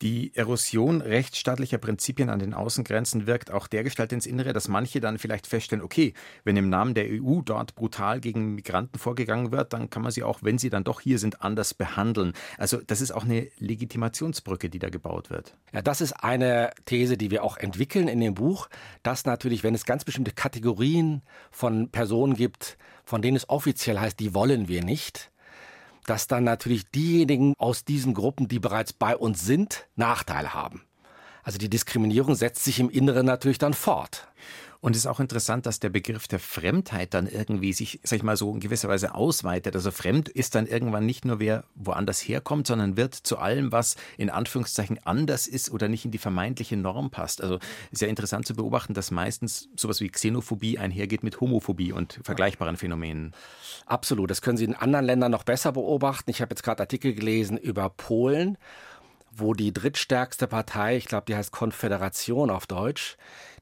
Die 0.00 0.32
Erosion 0.36 1.00
rechtsstaatlicher 1.00 1.78
Prinzipien 1.78 2.30
an 2.30 2.38
den 2.38 2.54
Außengrenzen 2.54 3.26
wirkt 3.26 3.50
auch 3.50 3.66
dergestalt 3.66 4.12
ins 4.12 4.26
Innere, 4.26 4.52
dass 4.52 4.68
manche 4.68 5.00
dann 5.00 5.18
vielleicht 5.18 5.48
feststellen, 5.48 5.82
okay, 5.82 6.14
wenn 6.44 6.56
im 6.56 6.68
Namen 6.68 6.94
der 6.94 7.06
EU 7.08 7.40
dort 7.44 7.74
brutal 7.74 8.20
gegen 8.20 8.54
Migranten 8.54 9.00
vorgegangen 9.00 9.50
wird, 9.50 9.72
dann 9.72 9.90
kann 9.90 10.02
man 10.02 10.12
sie 10.12 10.22
auch, 10.22 10.38
wenn 10.42 10.56
sie 10.56 10.70
dann 10.70 10.84
doch 10.84 11.00
hier 11.00 11.18
sind, 11.18 11.42
anders 11.42 11.74
behandeln. 11.74 12.32
Also 12.58 12.80
das 12.86 13.00
ist 13.00 13.10
auch 13.10 13.24
eine 13.24 13.48
Legitimationsbrücke, 13.58 14.70
die 14.70 14.78
da 14.78 14.88
gebaut 14.88 15.30
wird. 15.30 15.54
Ja, 15.72 15.82
das 15.82 16.00
ist 16.00 16.12
eine 16.12 16.70
These, 16.84 17.16
die 17.16 17.32
wir 17.32 17.42
auch 17.42 17.56
entwickeln 17.56 18.06
in 18.06 18.20
dem 18.20 18.34
Buch, 18.34 18.68
dass 19.02 19.24
natürlich, 19.24 19.64
wenn 19.64 19.74
es 19.74 19.84
ganz 19.84 20.04
bestimmte 20.04 20.30
Kategorien 20.30 21.22
von 21.50 21.90
Personen 21.90 22.34
gibt, 22.34 22.78
von 23.04 23.20
denen 23.20 23.36
es 23.36 23.48
offiziell 23.48 23.98
heißt, 23.98 24.20
die 24.20 24.32
wollen 24.32 24.68
wir 24.68 24.84
nicht, 24.84 25.32
dass 26.08 26.26
dann 26.26 26.44
natürlich 26.44 26.90
diejenigen 26.90 27.54
aus 27.58 27.84
diesen 27.84 28.14
Gruppen, 28.14 28.48
die 28.48 28.58
bereits 28.58 28.92
bei 28.92 29.16
uns 29.16 29.44
sind, 29.44 29.88
Nachteile 29.94 30.54
haben. 30.54 30.87
Also 31.48 31.56
die 31.56 31.70
Diskriminierung 31.70 32.34
setzt 32.34 32.62
sich 32.62 32.78
im 32.78 32.90
Inneren 32.90 33.24
natürlich 33.24 33.56
dann 33.56 33.72
fort. 33.72 34.28
Und 34.82 34.94
es 34.94 34.98
ist 34.98 35.06
auch 35.06 35.18
interessant, 35.18 35.64
dass 35.64 35.80
der 35.80 35.88
Begriff 35.88 36.28
der 36.28 36.40
Fremdheit 36.40 37.14
dann 37.14 37.26
irgendwie 37.26 37.72
sich, 37.72 38.00
sag 38.02 38.18
ich 38.18 38.22
mal 38.22 38.36
so, 38.36 38.52
in 38.52 38.60
gewisser 38.60 38.90
Weise 38.90 39.14
ausweitet. 39.14 39.74
Also 39.74 39.90
fremd 39.90 40.28
ist 40.28 40.54
dann 40.54 40.66
irgendwann 40.66 41.06
nicht 41.06 41.24
nur 41.24 41.40
wer 41.40 41.64
woanders 41.74 42.20
herkommt, 42.20 42.66
sondern 42.66 42.98
wird 42.98 43.14
zu 43.14 43.38
allem, 43.38 43.72
was 43.72 43.96
in 44.18 44.28
Anführungszeichen 44.28 44.98
anders 45.06 45.46
ist 45.46 45.70
oder 45.70 45.88
nicht 45.88 46.04
in 46.04 46.10
die 46.10 46.18
vermeintliche 46.18 46.76
Norm 46.76 47.08
passt. 47.08 47.42
Also 47.42 47.60
ist 47.92 48.02
ja 48.02 48.08
interessant 48.08 48.46
zu 48.46 48.54
beobachten, 48.54 48.92
dass 48.92 49.10
meistens 49.10 49.70
sowas 49.74 50.02
wie 50.02 50.10
Xenophobie 50.10 50.78
einhergeht 50.78 51.22
mit 51.22 51.40
Homophobie 51.40 51.92
und 51.92 52.20
vergleichbaren 52.24 52.76
Phänomenen. 52.76 53.32
Absolut. 53.86 54.30
Das 54.30 54.42
können 54.42 54.58
Sie 54.58 54.64
in 54.64 54.74
anderen 54.74 55.06
Ländern 55.06 55.32
noch 55.32 55.44
besser 55.44 55.72
beobachten. 55.72 56.30
Ich 56.30 56.42
habe 56.42 56.50
jetzt 56.50 56.62
gerade 56.62 56.82
Artikel 56.82 57.14
gelesen 57.14 57.56
über 57.56 57.88
Polen 57.88 58.58
wo 59.40 59.54
die 59.54 59.72
drittstärkste 59.72 60.46
Partei, 60.46 60.96
ich 60.96 61.06
glaube, 61.06 61.26
die 61.26 61.36
heißt 61.36 61.52
Konföderation 61.52 62.50
auf 62.50 62.66
Deutsch, 62.66 63.16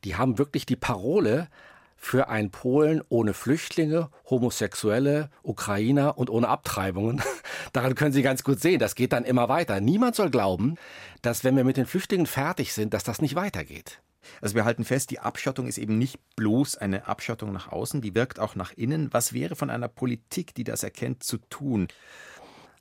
die 0.05 0.17
haben 0.17 0.39
wirklich 0.39 0.67
die 0.67 0.77
Parole 0.77 1.49
für 1.97 2.29
ein 2.29 2.51
Polen 2.51 3.03
ohne 3.09 3.35
Flüchtlinge, 3.35 4.11
Homosexuelle, 4.29 5.31
Ukrainer 5.43 6.19
und 6.19 6.31
ohne 6.31 6.49
Abtreibungen. 6.49 7.23
Daran 7.73 7.95
können 7.95 8.13
Sie 8.13 8.23
ganz 8.23 8.45
gut 8.45 8.61
sehen, 8.61 8.79
das 8.79 8.95
geht 8.95 9.13
dann 9.13 9.25
immer 9.25 9.49
weiter. 9.49 9.81
Niemand 9.81 10.15
soll 10.15 10.31
glauben, 10.31 10.77
dass 11.23 11.43
wenn 11.43 11.57
wir 11.57 11.65
mit 11.65 11.77
den 11.77 11.87
Flüchtlingen 11.87 12.27
fertig 12.27 12.73
sind, 12.75 12.95
dass 12.95 13.03
das 13.03 13.21
nicht 13.21 13.35
weitergeht. 13.35 14.01
Also 14.41 14.55
wir 14.55 14.65
halten 14.65 14.85
fest, 14.85 15.11
die 15.11 15.21
Abschottung 15.21 15.67
ist 15.67 15.79
eben 15.79 15.99
nicht 15.99 16.19
bloß 16.37 16.77
eine 16.77 17.07
Abschottung 17.07 17.53
nach 17.53 17.73
außen, 17.73 18.01
die 18.01 18.15
wirkt 18.15 18.39
auch 18.39 18.55
nach 18.55 18.73
innen. 18.73 19.13
Was 19.13 19.33
wäre 19.33 19.57
von 19.57 19.71
einer 19.71 19.89
Politik, 19.89 20.55
die 20.55 20.65
das 20.65 20.83
erkennt, 20.83 21.23
zu 21.23 21.39
tun? 21.39 21.89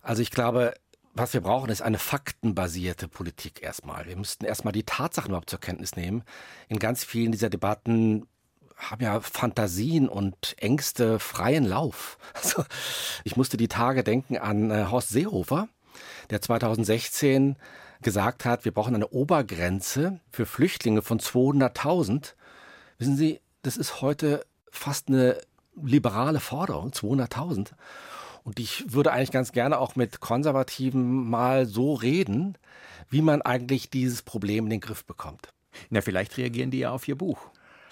Also 0.02 0.22
ich 0.22 0.32
glaube, 0.32 0.74
was 1.16 1.34
wir 1.34 1.42
brauchen, 1.42 1.70
ist 1.70 1.82
eine 1.82 1.98
faktenbasierte 1.98 3.08
Politik 3.08 3.64
erstmal. 3.64 4.06
Wir 4.06 4.18
müssten 4.18 4.46
erstmal 4.46 4.74
die 4.74 4.84
Tatsachen 4.84 5.30
überhaupt 5.30 5.50
zur 5.50 5.62
Kenntnis 5.62 5.96
nehmen. 5.96 6.24
In 6.68 6.78
ganz 6.78 7.06
vielen 7.06 7.32
dieser 7.32 7.50
Debatten 7.50 8.28
haben 8.76 9.02
ja 9.02 9.22
Fantasien 9.22 10.10
und 10.10 10.56
Ängste 10.58 11.20
freien 11.20 11.66
Lauf. 11.66 12.18
Also, 12.34 12.66
ich 13.24 13.38
musste 13.38 13.56
die 13.56 13.70
Tage 13.70 14.04
denken 14.04 14.38
an 14.38 14.70
äh, 14.70 14.88
Horst 14.92 15.10
Seehofer, 15.10 15.70
der 16.30 16.42
2016 16.42 17.56
gesagt 18.02 18.44
hat, 18.44 18.66
wir 18.66 18.74
brauchen 18.74 18.94
eine 18.94 19.08
Obergrenze 19.08 20.20
für 20.30 20.46
Flüchtlinge 20.46 21.02
von 21.02 21.20
200.000. 21.20 22.34
Wissen 22.98 23.16
Sie, 23.16 23.40
das 23.62 23.78
ist 23.78 24.02
heute 24.02 24.46
fast 24.70 25.08
eine 25.08 25.40
liberale 25.82 26.42
Forderung, 26.42 26.92
200.000. 26.92 27.72
Und 28.46 28.60
ich 28.60 28.94
würde 28.94 29.12
eigentlich 29.12 29.32
ganz 29.32 29.52
gerne 29.52 29.80
auch 29.80 29.96
mit 29.96 30.20
Konservativen 30.20 31.28
mal 31.28 31.66
so 31.66 31.96
reden, 31.96 32.58
wie 33.10 33.24
man 33.24 33.42
eigentlich 33.42 33.90
dieses 33.90 34.22
Problem 34.22 34.66
in 34.66 34.70
den 34.70 34.80
Griff 34.82 35.04
bekommt. 35.04 35.50
Na, 35.90 36.02
vielleicht 36.02 36.38
reagieren 36.38 36.70
die 36.70 36.80
ja 36.80 36.92
auf 36.92 37.08
Ihr 37.08 37.18
Buch. 37.18 37.40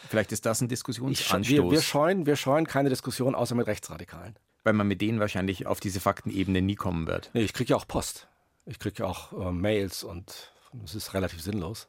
Vielleicht 0.08 0.32
ist 0.32 0.46
das 0.46 0.62
ein 0.62 0.68
Diskussionsanstoß. 0.68 1.50
wir, 1.50 1.72
wir, 1.72 1.82
scheuen, 1.82 2.28
wir 2.28 2.36
scheuen 2.36 2.68
keine 2.68 2.90
Diskussion, 2.90 3.34
außer 3.34 3.56
mit 3.56 3.66
Rechtsradikalen. 3.66 4.36
Weil 4.64 4.74
man 4.74 4.88
mit 4.88 5.02
denen 5.02 5.20
wahrscheinlich 5.20 5.66
auf 5.66 5.80
diese 5.80 6.00
Faktenebene 6.00 6.62
nie 6.62 6.76
kommen 6.76 7.08
wird. 7.08 7.32
Nee, 7.34 7.42
ich 7.42 7.54
kriege 7.54 7.72
ja 7.72 7.76
auch 7.76 7.88
Post. 7.88 8.28
Ich 8.68 8.78
kriege 8.78 9.00
ja 9.00 9.06
auch 9.06 9.34
äh, 9.34 9.52
Mails 9.52 10.04
und 10.04 10.54
es 10.86 10.94
ist 10.94 11.16
relativ 11.16 11.42
sinnlos. 11.42 11.88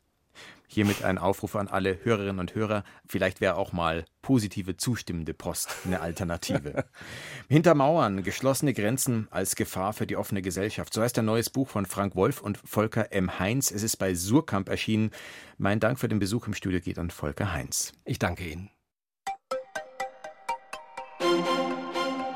Hiermit 0.66 1.04
ein 1.04 1.18
Aufruf 1.18 1.56
an 1.56 1.68
alle 1.68 1.98
Hörerinnen 2.02 2.40
und 2.40 2.54
Hörer. 2.54 2.84
Vielleicht 3.06 3.40
wäre 3.40 3.56
auch 3.56 3.72
mal 3.72 4.04
positive, 4.22 4.76
zustimmende 4.76 5.34
Post 5.34 5.68
eine 5.84 6.00
Alternative. 6.00 6.84
Hinter 7.48 7.74
Mauern, 7.74 8.22
geschlossene 8.22 8.72
Grenzen 8.72 9.28
als 9.30 9.56
Gefahr 9.56 9.92
für 9.92 10.06
die 10.06 10.16
offene 10.16 10.42
Gesellschaft. 10.42 10.92
So 10.94 11.02
heißt 11.02 11.18
ein 11.18 11.26
neues 11.26 11.50
Buch 11.50 11.68
von 11.68 11.86
Frank 11.86 12.16
Wolf 12.16 12.40
und 12.40 12.58
Volker 12.64 13.12
M. 13.12 13.38
Heinz. 13.38 13.70
Es 13.70 13.82
ist 13.82 13.96
bei 13.98 14.14
Surkamp 14.14 14.68
erschienen. 14.68 15.10
Mein 15.58 15.80
Dank 15.80 15.98
für 15.98 16.08
den 16.08 16.18
Besuch 16.18 16.46
im 16.46 16.54
Studio 16.54 16.80
geht 16.80 16.98
an 16.98 17.10
Volker 17.10 17.52
Heinz. 17.52 17.92
Ich 18.04 18.18
danke 18.18 18.48
Ihnen. 18.48 18.70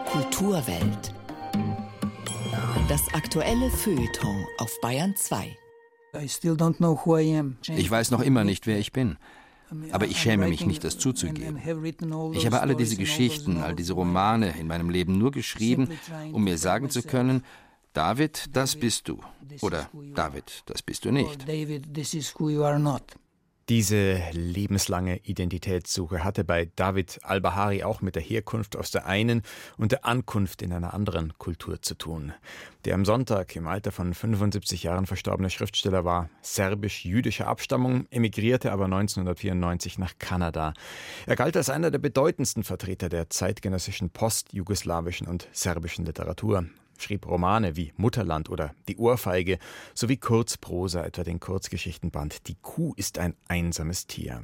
Kulturwelt. 0.06 1.14
Das 2.88 3.02
aktuelle 3.12 3.70
Feuilleton 3.70 4.46
auf 4.58 4.70
Bayern 4.80 5.14
2. 5.14 5.54
Ich 7.76 7.90
weiß 7.90 8.10
noch 8.10 8.20
immer 8.20 8.44
nicht, 8.44 8.66
wer 8.66 8.78
ich 8.78 8.92
bin. 8.92 9.16
Aber 9.90 10.06
ich 10.06 10.18
schäme 10.18 10.48
mich 10.48 10.64
nicht, 10.64 10.82
das 10.82 10.98
zuzugeben. 10.98 11.58
Ich 12.32 12.46
habe 12.46 12.60
alle 12.60 12.74
diese 12.74 12.96
Geschichten, 12.96 13.58
all 13.58 13.74
diese 13.74 13.92
Romane 13.92 14.54
in 14.58 14.66
meinem 14.66 14.88
Leben 14.90 15.18
nur 15.18 15.30
geschrieben, 15.30 15.88
um 16.32 16.44
mir 16.44 16.56
sagen 16.58 16.88
zu 16.90 17.02
können, 17.02 17.44
David, 17.92 18.46
das 18.52 18.76
bist 18.76 19.08
du. 19.08 19.20
Oder 19.60 19.90
David, 20.14 20.62
das 20.66 20.82
bist 20.82 21.04
du 21.04 21.10
nicht. 21.10 21.46
Diese 23.68 24.22
lebenslange 24.32 25.18
Identitätssuche 25.24 26.24
hatte 26.24 26.42
bei 26.42 26.70
David 26.74 27.18
al-Bahari 27.22 27.82
auch 27.82 28.00
mit 28.00 28.14
der 28.14 28.22
Herkunft 28.22 28.76
aus 28.76 28.90
der 28.90 29.04
einen 29.04 29.42
und 29.76 29.92
der 29.92 30.06
Ankunft 30.06 30.62
in 30.62 30.72
einer 30.72 30.94
anderen 30.94 31.36
Kultur 31.36 31.82
zu 31.82 31.94
tun. 31.94 32.32
Der 32.86 32.94
am 32.94 33.04
Sonntag 33.04 33.54
im 33.56 33.66
Alter 33.66 33.92
von 33.92 34.14
75 34.14 34.84
Jahren 34.84 35.04
verstorbene 35.04 35.50
Schriftsteller 35.50 36.06
war 36.06 36.30
serbisch-jüdischer 36.40 37.46
Abstammung, 37.46 38.06
emigrierte 38.10 38.72
aber 38.72 38.86
1994 38.86 39.98
nach 39.98 40.14
Kanada. 40.18 40.72
Er 41.26 41.36
galt 41.36 41.54
als 41.54 41.68
einer 41.68 41.90
der 41.90 41.98
bedeutendsten 41.98 42.64
Vertreter 42.64 43.10
der 43.10 43.28
zeitgenössischen 43.28 44.08
postjugoslawischen 44.08 45.26
und 45.26 45.46
serbischen 45.52 46.06
Literatur 46.06 46.64
schrieb 47.02 47.26
Romane 47.26 47.76
wie 47.76 47.92
Mutterland 47.96 48.50
oder 48.50 48.74
Die 48.88 48.96
Ohrfeige 48.96 49.58
sowie 49.94 50.16
Kurzprosa, 50.16 51.04
etwa 51.04 51.24
den 51.24 51.40
Kurzgeschichtenband 51.40 52.48
Die 52.48 52.56
Kuh 52.56 52.94
ist 52.96 53.18
ein 53.18 53.34
einsames 53.48 54.06
Tier. 54.06 54.42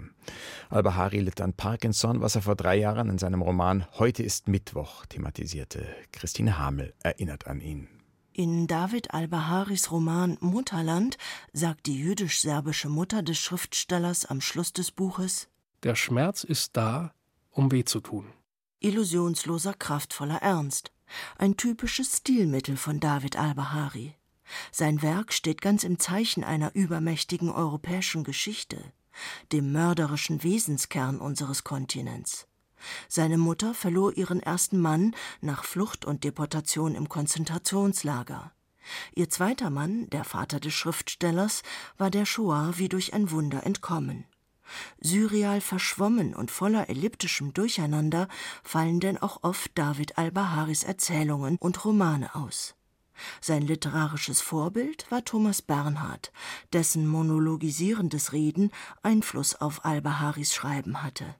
Al-Bahari 0.70 1.20
litt 1.20 1.40
an 1.40 1.52
Parkinson, 1.52 2.20
was 2.20 2.34
er 2.34 2.42
vor 2.42 2.56
drei 2.56 2.76
Jahren 2.76 3.10
in 3.10 3.18
seinem 3.18 3.42
Roman 3.42 3.86
Heute 3.98 4.22
ist 4.22 4.48
Mittwoch 4.48 5.06
thematisierte. 5.06 5.86
Christine 6.12 6.58
Hamel 6.58 6.94
erinnert 7.02 7.46
an 7.46 7.60
ihn. 7.60 7.88
In 8.32 8.66
David 8.66 9.14
al-Baharis 9.14 9.92
Roman 9.92 10.36
Mutterland 10.40 11.18
sagt 11.52 11.86
die 11.86 11.96
jüdisch-serbische 11.96 12.88
Mutter 12.88 13.22
des 13.22 13.38
Schriftstellers 13.38 14.26
am 14.26 14.40
Schluss 14.40 14.72
des 14.72 14.90
Buches: 14.90 15.48
Der 15.84 15.94
Schmerz 15.94 16.42
ist 16.42 16.76
da, 16.76 17.12
um 17.50 17.70
weh 17.70 17.84
zu 17.84 18.00
tun. 18.00 18.26
Illusionsloser, 18.80 19.74
kraftvoller 19.74 20.42
Ernst. 20.42 20.90
Ein 21.38 21.56
typisches 21.56 22.18
Stilmittel 22.18 22.76
von 22.76 23.00
David 23.00 23.36
al-Bahari. 23.36 24.14
Sein 24.70 25.02
Werk 25.02 25.32
steht 25.32 25.60
ganz 25.60 25.84
im 25.84 25.98
Zeichen 25.98 26.44
einer 26.44 26.74
übermächtigen 26.74 27.50
europäischen 27.50 28.24
Geschichte, 28.24 28.92
dem 29.52 29.72
mörderischen 29.72 30.42
Wesenskern 30.42 31.18
unseres 31.18 31.64
Kontinents. 31.64 32.46
Seine 33.08 33.38
Mutter 33.38 33.74
verlor 33.74 34.16
ihren 34.16 34.40
ersten 34.40 34.78
Mann 34.78 35.14
nach 35.40 35.64
Flucht 35.64 36.04
und 36.04 36.24
Deportation 36.24 36.94
im 36.94 37.08
Konzentrationslager. 37.08 38.52
Ihr 39.14 39.30
zweiter 39.30 39.70
Mann, 39.70 40.10
der 40.10 40.24
Vater 40.24 40.60
des 40.60 40.74
Schriftstellers, 40.74 41.62
war 41.96 42.10
der 42.10 42.26
Shoah 42.26 42.74
wie 42.76 42.90
durch 42.90 43.14
ein 43.14 43.30
Wunder 43.30 43.64
entkommen. 43.64 44.26
Surreal 45.00 45.60
verschwommen 45.60 46.34
und 46.34 46.50
voller 46.50 46.88
elliptischem 46.88 47.52
Durcheinander 47.52 48.28
fallen 48.62 49.00
denn 49.00 49.18
auch 49.18 49.42
oft 49.42 49.70
David 49.74 50.18
al-Baharis 50.18 50.84
Erzählungen 50.84 51.56
und 51.58 51.84
Romane 51.84 52.34
aus. 52.34 52.74
Sein 53.40 53.62
literarisches 53.62 54.40
Vorbild 54.40 55.06
war 55.10 55.24
Thomas 55.24 55.62
Bernhard, 55.62 56.32
dessen 56.72 57.06
monologisierendes 57.06 58.32
Reden 58.32 58.70
Einfluss 59.02 59.54
auf 59.54 59.84
al-Baharis 59.84 60.54
Schreiben 60.54 61.02
hatte. 61.02 61.34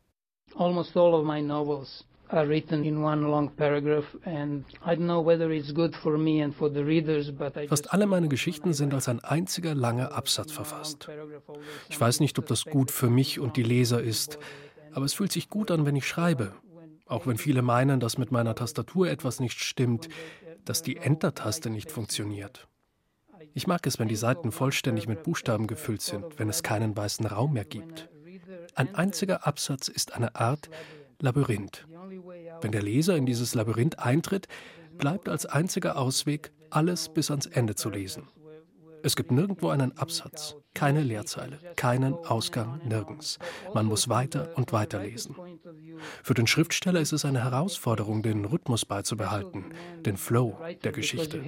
Almost 0.55 0.97
all 0.97 1.15
of 1.15 1.25
my 1.25 1.43
novels 1.43 2.05
are 2.35 2.49
written 2.49 2.85
in 2.85 3.03
one 3.03 3.23
long 3.23 3.51
paragraph 3.51 4.16
and 4.25 4.64
I 4.85 4.94
don't 4.94 5.07
know 5.07 5.25
whether 5.25 5.51
it's 5.51 5.73
good 5.73 5.94
for 5.94 6.18
me 6.18 6.42
and 6.42 6.55
for 6.55 6.68
the 6.68 6.85
readers, 6.85 7.31
but 7.31 7.57
I 7.57 7.68
Fast 7.68 7.92
alle 7.92 8.07
meine 8.07 8.29
Geschichten 8.29 8.73
sind 8.73 8.92
als 8.92 9.09
ein 9.09 9.20
einziger 9.20 9.75
langer 9.75 10.12
Absatz 10.12 10.53
verfasst. 10.53 11.09
Ich 11.88 12.01
weiß 12.01 12.20
nicht, 12.20 12.38
ob 12.38 12.47
das 12.47 12.64
gut 12.64 12.90
für 12.90 13.09
mich 13.09 13.38
und 13.38 13.57
die 13.57 13.62
Leser 13.62 14.03
ist, 14.03 14.38
aber 14.92 15.05
es 15.05 15.14
fühlt 15.14 15.33
sich 15.33 15.49
gut 15.49 15.70
an, 15.70 15.87
wenn 15.87 15.97
ich 15.97 16.07
schreibe. 16.07 16.53
Auch 17.07 17.27
wenn 17.27 17.38
viele 17.38 17.62
meinen, 17.62 18.01
dass 18.01 18.18
mit 18.18 18.33
meiner 18.33 18.55
Tastatur 18.55 19.09
etwas 19.09 19.40
nicht 19.40 19.61
stimmt, 19.61 20.09
dass 20.64 20.83
die 20.83 20.97
Enter-Taste 20.97 21.70
nicht 21.70 21.90
funktioniert. 21.90 22.66
Ich 23.53 23.66
mag 23.66 23.87
es, 23.87 23.99
wenn 23.99 24.09
die 24.09 24.16
Seiten 24.16 24.51
vollständig 24.51 25.07
mit 25.07 25.23
Buchstaben 25.23 25.66
gefüllt 25.66 26.01
sind, 26.01 26.38
wenn 26.38 26.49
es 26.49 26.62
keinen 26.62 26.97
weißen 26.97 27.27
Raum 27.27 27.53
mehr 27.53 27.64
gibt. 27.64 28.09
Ein 28.75 28.94
einziger 28.94 29.47
Absatz 29.47 29.88
ist 29.88 30.14
eine 30.14 30.35
Art 30.35 30.70
Labyrinth. 31.25 31.87
Wenn 32.61 32.73
der 32.73 32.83
Leser 32.83 33.17
in 33.17 33.25
dieses 33.25 33.55
Labyrinth 33.55 33.99
eintritt, 33.99 34.47
bleibt 34.99 35.31
als 35.31 35.47
einziger 35.47 35.97
Ausweg, 35.97 36.53
alles 36.69 37.09
bis 37.09 37.31
ans 37.31 37.47
Ende 37.47 37.75
zu 37.77 37.89
lesen. 37.89 38.29
Es 39.03 39.17
gibt 39.17 39.33
nirgendwo 39.33 39.69
einen 39.69 39.97
Absatz, 39.97 40.55
keine 40.75 41.03
Leerzeile, 41.03 41.59
keinen 41.77 42.13
Ausgang, 42.15 42.79
nirgends. 42.87 43.39
Man 43.73 43.87
muss 43.87 44.11
weiter 44.11 44.51
und 44.57 44.73
weiter 44.73 45.03
lesen. 45.03 45.35
Für 46.23 46.35
den 46.35 46.47
Schriftsteller 46.47 47.01
ist 47.01 47.13
es 47.13 47.25
eine 47.25 47.43
Herausforderung, 47.43 48.23
den 48.23 48.45
Rhythmus 48.45 48.85
beizubehalten, 48.85 49.73
den 50.05 50.19
Flow 50.19 50.59
der 50.83 50.93
Geschichte. 50.93 51.41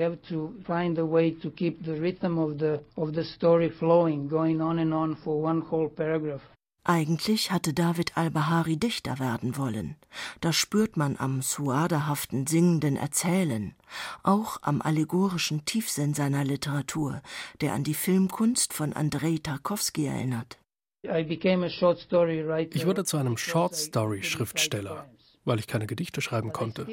Eigentlich 6.89 7.51
hatte 7.51 7.75
David 7.75 8.17
al-Bahari 8.17 8.77
Dichter 8.77 9.19
werden 9.19 9.57
wollen. 9.57 9.97
Das 10.41 10.55
spürt 10.55 10.97
man 10.97 11.17
am 11.19 11.43
suadahaften, 11.43 12.47
singenden 12.47 12.97
Erzählen, 12.97 13.75
auch 14.23 14.59
am 14.63 14.81
allegorischen 14.81 15.65
Tiefsinn 15.65 16.15
seiner 16.15 16.45
Literatur, 16.45 17.23
der 17.61 17.73
an 17.73 17.83
die 17.83 17.95
Filmkunst 17.95 18.73
von 18.73 18.93
Andrei 18.93 19.39
Tarkovsky 19.43 20.07
erinnert. 20.07 20.61
Ich 21.03 22.87
wurde 22.87 23.05
zu 23.05 23.17
einem 23.17 23.37
Short-Story-Schriftsteller, 23.37 25.07
weil 25.45 25.59
ich 25.59 25.67
keine 25.67 25.89
Gedichte 25.89 26.21
schreiben 26.21 26.53
konnte. 26.53 26.87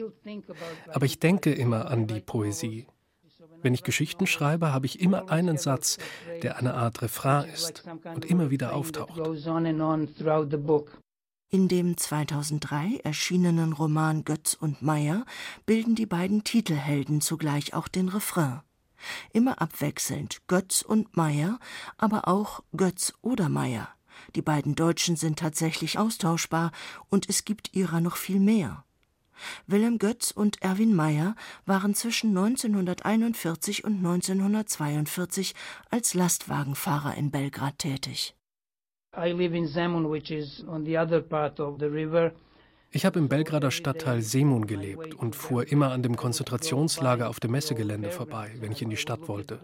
Aber 0.87 1.05
ich 1.05 1.19
denke 1.19 1.53
immer 1.53 1.91
an 1.91 2.07
die 2.07 2.19
Poesie. 2.19 2.87
Wenn 3.63 3.73
ich 3.73 3.83
Geschichten 3.83 4.27
schreibe, 4.27 4.73
habe 4.73 4.85
ich 4.85 4.99
immer 4.99 5.31
einen 5.31 5.57
Satz, 5.57 5.97
der 6.43 6.57
eine 6.57 6.75
Art 6.75 7.01
Refrain 7.01 7.49
ist 7.49 7.83
und 8.13 8.25
immer 8.25 8.51
wieder 8.51 8.73
auftaucht. 8.73 9.19
In 11.49 11.67
dem 11.67 11.97
2003 11.97 13.01
erschienenen 13.03 13.73
Roman 13.73 14.25
Götz 14.25 14.55
und 14.55 14.81
Meier 14.81 15.25
bilden 15.65 15.95
die 15.95 16.07
beiden 16.07 16.43
Titelhelden 16.43 17.21
zugleich 17.21 17.73
auch 17.73 17.87
den 17.87 18.09
Refrain. 18.09 18.61
Immer 19.31 19.61
abwechselnd 19.61 20.41
Götz 20.47 20.81
und 20.81 21.15
Meier, 21.15 21.59
aber 21.97 22.27
auch 22.27 22.63
Götz 22.75 23.13
oder 23.21 23.49
Meier. 23.49 23.87
Die 24.35 24.41
beiden 24.41 24.75
Deutschen 24.75 25.15
sind 25.15 25.39
tatsächlich 25.39 25.97
austauschbar 25.97 26.71
und 27.09 27.29
es 27.29 27.45
gibt 27.45 27.73
ihrer 27.73 28.01
noch 28.01 28.17
viel 28.17 28.39
mehr. 28.39 28.83
Wilhelm 29.67 29.97
Götz 29.97 30.31
und 30.31 30.61
Erwin 30.61 30.95
Meyer 30.95 31.35
waren 31.65 31.95
zwischen 31.95 32.29
1941 32.29 33.83
und 33.83 33.97
1942 33.97 35.53
als 35.89 36.13
Lastwagenfahrer 36.13 37.15
in 37.15 37.31
Belgrad 37.31 37.79
tätig. 37.79 38.35
Ich 42.95 43.05
habe 43.05 43.17
im 43.17 43.27
Belgrader 43.27 43.71
Stadtteil 43.71 44.21
Semun 44.21 44.67
gelebt 44.67 45.15
und 45.15 45.35
fuhr 45.35 45.67
immer 45.67 45.91
an 45.91 46.03
dem 46.03 46.15
Konzentrationslager 46.15 47.27
auf 47.27 47.39
dem 47.39 47.51
Messegelände 47.51 48.11
vorbei, 48.11 48.51
wenn 48.59 48.71
ich 48.71 48.83
in 48.83 48.91
die 48.91 48.97
Stadt 48.97 49.27
wollte. 49.27 49.59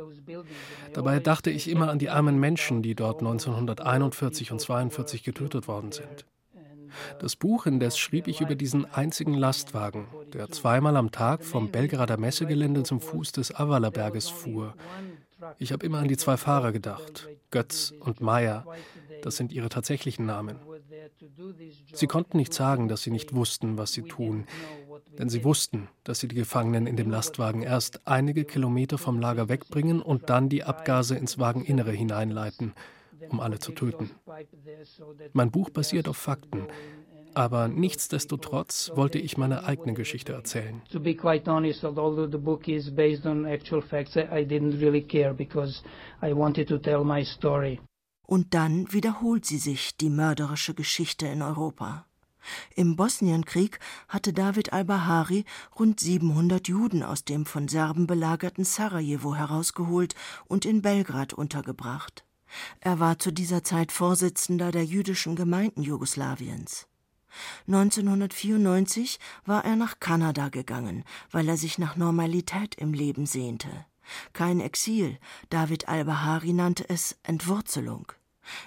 Dabei 0.93 1.19
dachte 1.19 1.51
ich 1.51 1.69
immer 1.69 1.89
an 1.89 1.99
die 1.99 2.09
armen 2.09 2.39
Menschen, 2.39 2.81
die 2.81 2.95
dort 2.95 3.19
1941 3.19 4.51
und 4.51 4.61
1942 4.61 5.23
getötet 5.23 5.67
worden 5.67 5.91
sind. 5.91 6.25
Das 7.19 7.35
Buch 7.35 7.65
indes 7.65 7.97
schrieb 7.97 8.27
ich 8.27 8.41
über 8.41 8.55
diesen 8.55 8.85
einzigen 8.85 9.33
Lastwagen, 9.33 10.07
der 10.33 10.49
zweimal 10.49 10.97
am 10.97 11.11
Tag 11.11 11.43
vom 11.43 11.71
Belgrader 11.71 12.17
Messegelände 12.17 12.83
zum 12.83 13.01
Fuß 13.01 13.31
des 13.31 13.53
Avala-Berges 13.53 14.29
fuhr. 14.29 14.75
Ich 15.57 15.71
habe 15.71 15.85
immer 15.85 15.99
an 15.99 16.07
die 16.07 16.17
zwei 16.17 16.37
Fahrer 16.37 16.71
gedacht, 16.71 17.29
Götz 17.51 17.93
und 17.99 18.21
Meyer. 18.21 18.65
Das 19.21 19.37
sind 19.37 19.51
ihre 19.51 19.69
tatsächlichen 19.69 20.25
Namen. 20.25 20.57
Sie 21.93 22.07
konnten 22.07 22.37
nicht 22.37 22.53
sagen, 22.53 22.87
dass 22.87 23.03
sie 23.03 23.11
nicht 23.11 23.33
wussten, 23.33 23.77
was 23.77 23.93
sie 23.93 24.03
tun, 24.03 24.45
denn 25.17 25.29
sie 25.29 25.43
wussten, 25.43 25.87
dass 26.03 26.19
sie 26.19 26.27
die 26.27 26.35
Gefangenen 26.35 26.87
in 26.87 26.95
dem 26.95 27.09
Lastwagen 27.09 27.61
erst 27.61 28.07
einige 28.07 28.45
Kilometer 28.45 28.97
vom 28.97 29.19
Lager 29.19 29.49
wegbringen 29.49 30.01
und 30.01 30.29
dann 30.29 30.49
die 30.49 30.63
Abgase 30.63 31.15
ins 31.15 31.39
Wageninnere 31.39 31.91
hineinleiten, 31.91 32.73
um 33.29 33.39
alle 33.39 33.59
zu 33.59 33.71
töten. 33.71 34.11
Mein 35.33 35.51
Buch 35.51 35.69
basiert 35.69 36.07
auf 36.07 36.17
Fakten, 36.17 36.67
aber 37.33 37.67
nichtsdestotrotz 37.67 38.91
wollte 38.95 39.19
ich 39.19 39.37
meine 39.37 39.63
eigene 39.63 39.93
Geschichte 39.93 40.33
erzählen. 40.33 40.81
To 40.91 40.99
be 40.99 41.15
quite 41.15 41.49
honest, 41.49 41.83
although 41.83 42.29
the 42.29 42.37
book 42.37 42.67
is 42.67 42.93
based 42.93 43.25
on 43.25 43.45
actual 43.45 43.81
facts, 43.81 44.15
I 44.15 44.45
didn't 44.45 44.79
really 44.79 45.01
care 45.01 45.33
because 45.33 45.83
I 46.21 46.33
wanted 46.33 46.67
to 46.69 46.77
tell 46.77 47.03
my 47.03 47.23
story. 47.23 47.79
Und 48.25 48.53
dann 48.53 48.91
wiederholt 48.93 49.45
sie 49.45 49.57
sich, 49.57 49.97
die 49.97 50.09
mörderische 50.09 50.75
Geschichte 50.75 51.25
in 51.27 51.41
Europa. 51.41 52.05
Im 52.75 52.95
Bosnienkrieg 52.95 53.79
hatte 54.07 54.33
David 54.33 54.71
al-Bahari 54.71 55.45
rund 55.77 55.99
700 55.99 56.67
Juden 56.67 57.03
aus 57.03 57.25
dem 57.25 57.45
von 57.45 57.67
Serben 57.67 58.07
belagerten 58.07 58.63
Sarajevo 58.63 59.35
herausgeholt 59.35 60.15
und 60.45 60.65
in 60.65 60.81
Belgrad 60.81 61.33
untergebracht. 61.33 62.23
Er 62.79 62.99
war 62.99 63.19
zu 63.19 63.31
dieser 63.31 63.63
Zeit 63.63 63.91
Vorsitzender 63.91 64.71
der 64.71 64.85
jüdischen 64.85 65.35
Gemeinden 65.35 65.81
Jugoslawiens. 65.81 66.87
1994 67.67 69.19
war 69.45 69.63
er 69.63 69.75
nach 69.75 69.99
Kanada 69.99 70.49
gegangen, 70.49 71.03
weil 71.31 71.47
er 71.47 71.57
sich 71.57 71.77
nach 71.77 71.95
Normalität 71.95 72.75
im 72.75 72.93
Leben 72.93 73.25
sehnte. 73.25 73.69
Kein 74.33 74.59
Exil, 74.59 75.19
David 75.49 75.87
al-Bahari 75.87 76.53
nannte 76.53 76.89
es 76.89 77.17
Entwurzelung. 77.23 78.11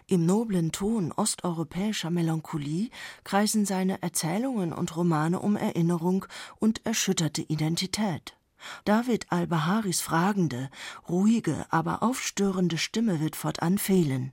Im 0.07 0.27
noblen 0.27 0.71
Ton 0.71 1.11
osteuropäischer 1.11 2.11
Melancholie 2.11 2.91
kreisen 3.25 3.67
seine 3.67 4.01
Erzählungen 4.01 4.73
und 4.73 4.97
Romane 4.97 5.41
um 5.41 5.57
Erinnerung 5.57 6.27
und 6.61 6.87
erschütterte 6.87 7.43
Identität. 7.43 8.37
David 8.85 9.27
al-Baharis 9.31 10.01
fragende, 10.01 10.71
ruhige, 11.09 11.67
aber 11.71 12.03
aufstörende 12.03 12.79
Stimme 12.79 13.21
wird 13.21 13.37
fortan 13.37 13.79
fehlen. 13.79 14.33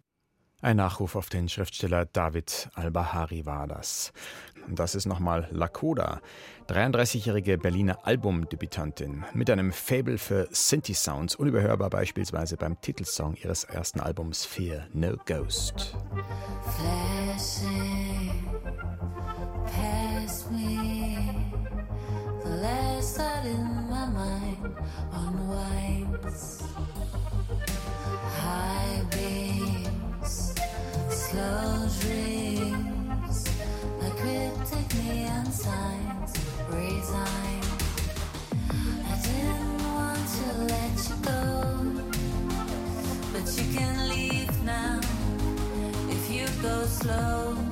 Ein 0.61 0.75
Nachruf 0.75 1.15
auf 1.15 1.29
den 1.29 1.47
Schriftsteller 1.47 2.05
David 2.05 2.69
al-Bahari 2.73 3.45
war 3.45 3.65
das. 3.65 4.11
Das 4.67 4.93
ist 4.93 5.05
nochmal 5.05 5.47
Lakoda, 5.51 6.19
33-jährige 6.67 7.57
Berliner 7.57 8.05
Albumdebütantin 8.05 9.23
mit 9.33 9.49
einem 9.49 9.71
Fable 9.71 10.17
für 10.17 10.47
Synthi-Sounds, 10.51 11.35
unüberhörbar 11.35 11.89
beispielsweise 11.89 12.57
beim 12.57 12.79
Titelsong 12.81 13.35
ihres 13.35 13.63
ersten 13.63 14.01
Albums 14.01 14.45
Fear 14.45 14.87
No 14.93 15.15
Ghost. 15.25 15.95
Flashing 16.77 18.49
past 19.65 20.51
me, 20.51 21.78
last 22.49 23.17
thought 23.17 23.45
in 23.45 23.63
my 23.89 24.05
mind 24.07 24.75
unwinds. 25.13 26.63
High 28.41 29.03
beams, 29.11 30.55
slow 31.09 31.87
dreams, 32.01 33.45
cryptic 34.19 34.87
neon 35.03 35.45
signs 35.45 36.33
resign. 36.69 37.63
I 39.07 39.15
didn't 39.23 39.83
want 39.95 40.25
to 40.39 40.47
let 40.73 40.95
you 41.07 41.15
go, 41.23 41.43
but 43.31 43.45
you 43.57 43.65
can 43.77 44.09
leave 44.09 44.63
now 44.63 44.99
if 46.09 46.29
you 46.29 46.47
go 46.61 46.83
slow. 46.85 47.68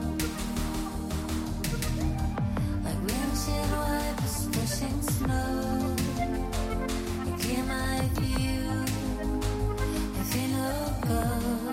Go. 11.07 11.66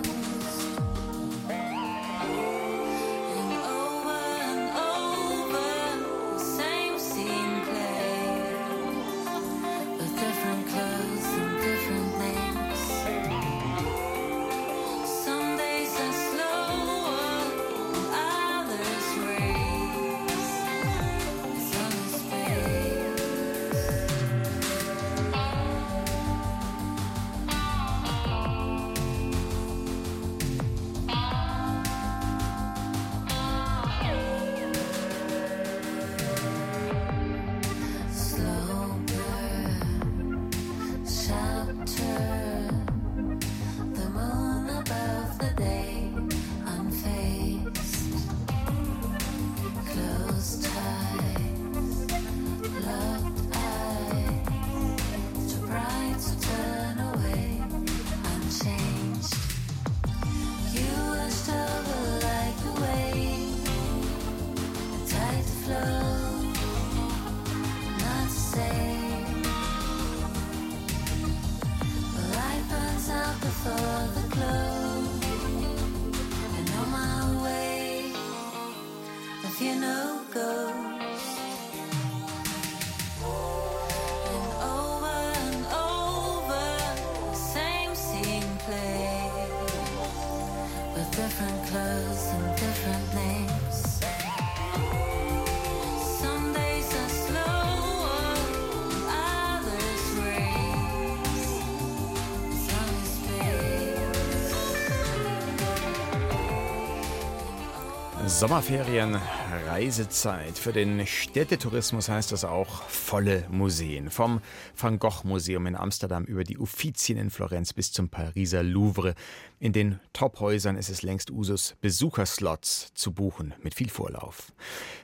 Sommerferien, 108.35 109.17
Reisezeit. 109.65 110.57
Für 110.57 110.73
den 110.73 111.07
Städtetourismus 111.07 112.09
heißt 112.09 112.33
das 112.33 112.43
auch 112.43 112.83
volle 112.83 113.45
Museen. 113.49 114.09
Vom 114.09 114.41
Van 114.75 114.99
Gogh 114.99 115.23
Museum 115.23 115.67
in 115.67 115.77
Amsterdam 115.77 116.25
über 116.25 116.43
die 116.43 116.57
Uffizien 116.57 117.17
in 117.17 117.29
Florenz 117.29 117.71
bis 117.71 117.93
zum 117.93 118.09
Pariser 118.09 118.61
Louvre. 118.61 119.15
In 119.59 119.71
den 119.71 120.01
Tophäusern 120.11 120.75
ist 120.75 120.89
es 120.89 121.01
längst 121.01 121.31
Usus, 121.31 121.77
Besucherslots 121.79 122.93
zu 122.93 123.13
buchen 123.13 123.53
mit 123.63 123.73
viel 123.73 123.89
Vorlauf. 123.89 124.51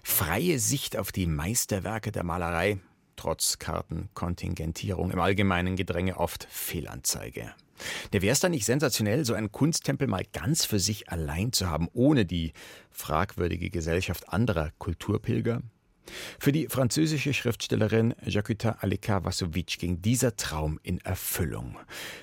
Freie 0.04 0.60
Sicht 0.60 0.98
auf 0.98 1.14
die 1.14 1.26
Meisterwerke 1.26 2.12
der 2.12 2.26
Malerei, 2.26 2.80
trotz 3.16 3.60
Kartenkontingentierung, 3.60 5.10
im 5.10 5.22
allgemeinen 5.22 5.78
Gedränge 5.78 6.18
oft 6.18 6.48
Fehlanzeige. 6.50 7.54
Der 8.14 8.22
wäre 8.22 8.34
es 8.34 8.40
dann 8.40 8.52
nicht 8.52 8.66
sensationell, 8.66 9.26
so 9.26 9.34
einen 9.34 9.52
Kunsttempel 9.52 10.08
mal 10.08 10.24
ganz 10.34 10.66
für 10.66 10.80
sich 10.80 11.10
allein 11.10 11.54
zu 11.54 11.70
haben, 11.70 11.88
ohne 11.94 12.26
die 12.26 12.54
fragwürdige 12.90 13.70
Gesellschaft 13.70 14.30
anderer 14.30 14.72
Kulturpilger? 14.78 15.62
Für 16.40 16.52
die 16.52 16.68
französische 16.68 17.34
Schriftstellerin 17.34 18.14
Jakuta 18.26 18.78
Aleka-Vasovic 18.80 19.78
ging 19.80 20.02
dieser 20.02 20.36
Traum 20.36 20.80
in 20.84 21.00
Erfüllung. 21.02 21.78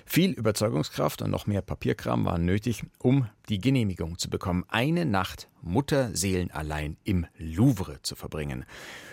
Viel 0.05 0.33
Überzeugungskraft 0.33 1.23
und 1.23 1.31
noch 1.31 1.47
mehr 1.47 1.63
Papierkram 1.63 2.25
waren 2.25 2.45
nötig, 2.45 2.83
um 2.99 3.29
die 3.49 3.59
Genehmigung 3.59 4.19
zu 4.19 4.29
bekommen, 4.29 4.65
eine 4.69 5.07
Nacht 5.07 5.49
Mutterseelen 5.63 6.51
allein 6.51 6.97
im 7.05 7.27
Louvre 7.37 8.01
zu 8.03 8.15
verbringen. 8.15 8.65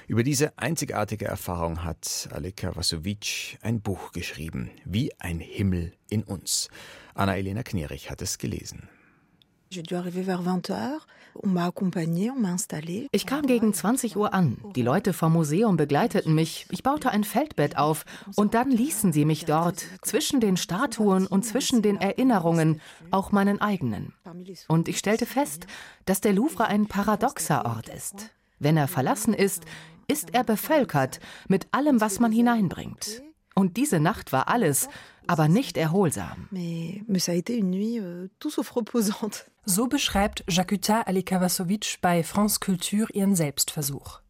Über 0.07 0.23
diese 0.23 0.57
einzigartige 0.57 1.25
Erfahrung 1.25 1.83
hat 1.83 2.29
Aleka 2.31 2.75
Vasovic 2.75 3.57
ein 3.61 3.81
Buch 3.81 4.11
geschrieben, 4.11 4.69
Wie 4.83 5.11
ein 5.19 5.39
Himmel 5.39 5.93
in 6.09 6.23
uns. 6.23 6.69
Anna-Elena 7.13 7.63
Knerich 7.63 8.11
hat 8.11 8.21
es 8.21 8.37
gelesen. 8.37 8.89
Ich 13.11 13.25
kam 13.25 13.45
gegen 13.47 13.73
20 13.73 14.15
Uhr 14.15 14.33
an. 14.33 14.57
Die 14.75 14.81
Leute 14.81 15.11
vom 15.11 15.33
Museum 15.33 15.75
begleiteten 15.75 16.33
mich. 16.33 16.65
Ich 16.71 16.83
baute 16.83 17.09
ein 17.11 17.23
Feldbett 17.23 17.77
auf 17.77 18.05
und 18.35 18.53
dann 18.53 18.71
ließen 18.71 19.11
sie 19.11 19.25
mich 19.25 19.45
dort, 19.45 19.85
zwischen 20.01 20.39
den 20.39 20.55
Statuen 20.55 21.27
und 21.27 21.43
zwischen 21.43 21.81
den 21.81 21.97
Erinnerungen, 21.97 22.79
auch 23.11 23.31
meinen 23.31 23.59
eigenen. 23.59 24.13
Und 24.67 24.87
ich 24.87 24.97
stellte 24.97 25.25
fest, 25.25 25.67
dass 26.05 26.21
der 26.21 26.33
Louvre 26.33 26.67
ein 26.67 26.87
paradoxer 26.87 27.65
Ort 27.65 27.89
ist. 27.89 28.31
Wenn 28.59 28.77
er 28.77 28.87
verlassen 28.87 29.33
ist, 29.33 29.65
ist 30.07 30.33
er 30.33 30.43
bevölkert 30.43 31.19
mit 31.47 31.67
allem, 31.71 31.99
was 31.99 32.19
man 32.19 32.31
hineinbringt. 32.31 33.23
Und 33.55 33.77
diese 33.77 33.99
Nacht 33.99 34.31
war 34.33 34.49
alles, 34.49 34.89
aber 35.27 35.47
nicht 35.47 35.77
erholsam. 35.77 36.47
Euh, 36.53 36.99
so 39.65 39.87
beschreibt 39.87 40.43
Jakuta 40.49 41.01
Alikavasovic 41.01 41.97
bei 42.01 42.23
France 42.23 42.59
Culture 42.59 43.07
ihren 43.13 43.35
Selbstversuch. 43.35 44.21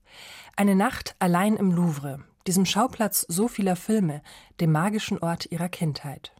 Eine 0.55 0.75
Nacht 0.75 1.15
allein 1.19 1.57
im 1.57 1.71
Louvre, 1.71 2.23
diesem 2.47 2.65
Schauplatz 2.65 3.25
so 3.27 3.47
vieler 3.47 3.75
Filme, 3.75 4.21
dem 4.59 4.71
magischen 4.71 5.19
Ort 5.19 5.51
ihrer 5.51 5.69
Kindheit. 5.69 6.31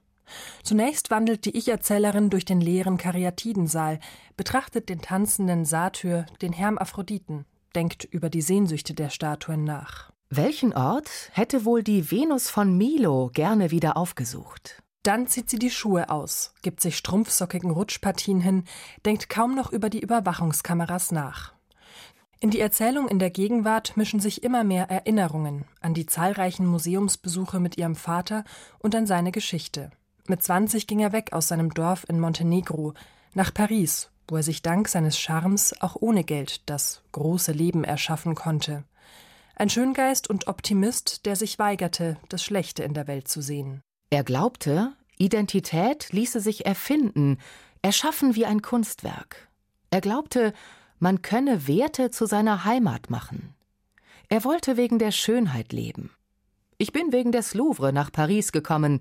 Zunächst 0.64 1.12
wandelt 1.12 1.46
die 1.46 1.56
Ich-Erzählerin 1.56 2.30
durch 2.30 2.46
den 2.46 2.62
leeren 2.62 2.98
Karyatidensaal, 2.98 4.00
betrachtet 4.38 4.90
den 4.90 5.02
tanzenden 5.02 5.66
Satyr, 5.66 6.26
den 6.42 6.54
Hermaphroditen, 6.54 7.46
denkt 7.76 8.06
über 8.06 8.30
die 8.30 8.42
Sehnsüchte 8.42 8.94
der 8.94 9.10
Statuen 9.10 9.64
nach. 9.64 10.12
Welchen 10.32 10.74
Ort 10.74 11.30
hätte 11.34 11.66
wohl 11.66 11.84
die 11.84 12.10
Venus 12.10 12.50
von 12.50 12.76
Milo 12.76 13.30
gerne 13.32 13.70
wieder 13.70 13.96
aufgesucht? 13.96 14.82
Dann 15.04 15.28
zieht 15.28 15.52
sie 15.52 15.60
die 15.60 15.70
Schuhe 15.70 16.10
aus, 16.10 16.52
gibt 16.64 16.82
sich 16.82 16.98
strumpfsockigen 16.98 17.70
Rutschpartien 17.70 18.42
hin, 18.42 18.64
denkt 19.06 19.30
kaum 19.30 19.54
noch 19.54 19.72
über 19.72 19.92
die 19.92 20.00
Überwachungskameras 20.00 21.12
nach. 21.12 21.54
In 22.40 22.50
die 22.50 22.60
Erzählung 22.60 23.08
in 23.08 23.20
der 23.20 23.30
Gegenwart 23.30 23.98
mischen 23.98 24.20
sich 24.20 24.44
immer 24.44 24.64
mehr 24.64 24.90
Erinnerungen 24.90 25.66
an 25.80 25.94
die 25.94 26.08
zahlreichen 26.08 26.66
Museumsbesuche 26.66 27.60
mit 27.60 27.78
ihrem 27.78 27.96
Vater 27.96 28.44
und 28.80 28.96
an 28.96 29.06
seine 29.06 29.32
Geschichte. 29.32 29.92
Mit 30.28 30.42
20 30.42 30.88
ging 30.88 31.02
er 31.02 31.12
weg 31.12 31.34
aus 31.34 31.50
seinem 31.50 31.72
Dorf 31.72 32.04
in 32.10 32.20
Montenegro 32.20 32.96
nach 33.36 33.54
Paris, 33.54 34.10
wo 34.28 34.38
er 34.38 34.44
sich 34.44 34.64
dank 34.64 34.88
seines 34.88 35.20
Charmes 35.20 35.80
auch 35.82 35.96
ohne 36.00 36.24
Geld 36.24 36.68
das 36.68 37.04
große 37.12 37.52
Leben 37.52 37.84
erschaffen 37.84 38.34
konnte. 38.34 38.86
Ein 39.58 39.70
Schöngeist 39.70 40.30
und 40.30 40.48
Optimist, 40.48 41.26
der 41.26 41.38
sich 41.38 41.58
weigerte, 41.60 42.18
das 42.28 42.44
Schlechte 42.44 42.84
in 42.84 42.94
der 42.94 43.08
Welt 43.08 43.30
zu 43.30 43.42
sehen. 43.42 43.82
Er 44.10 44.26
glaubte, 44.26 44.94
Identität 45.18 46.12
ließe 46.12 46.42
sich 46.42 46.66
erfinden, 46.66 47.38
erschaffen 47.82 48.36
wie 48.36 48.46
ein 48.46 48.62
Kunstwerk. 48.62 49.50
Er 49.92 50.02
glaubte, 50.02 50.54
man 51.00 51.22
könne 51.22 51.68
Werte 51.68 52.12
zu 52.12 52.26
seiner 52.26 52.66
Heimat 52.66 53.10
machen. 53.10 53.56
Er 54.28 54.44
wollte 54.44 54.76
wegen 54.76 55.00
der 55.00 55.12
Schönheit 55.12 55.72
leben. 55.72 56.12
Ich 56.78 56.92
bin 56.92 57.14
wegen 57.14 57.32
des 57.32 57.54
Louvre 57.54 57.94
nach 57.94 58.12
Paris 58.12 58.52
gekommen, 58.52 59.00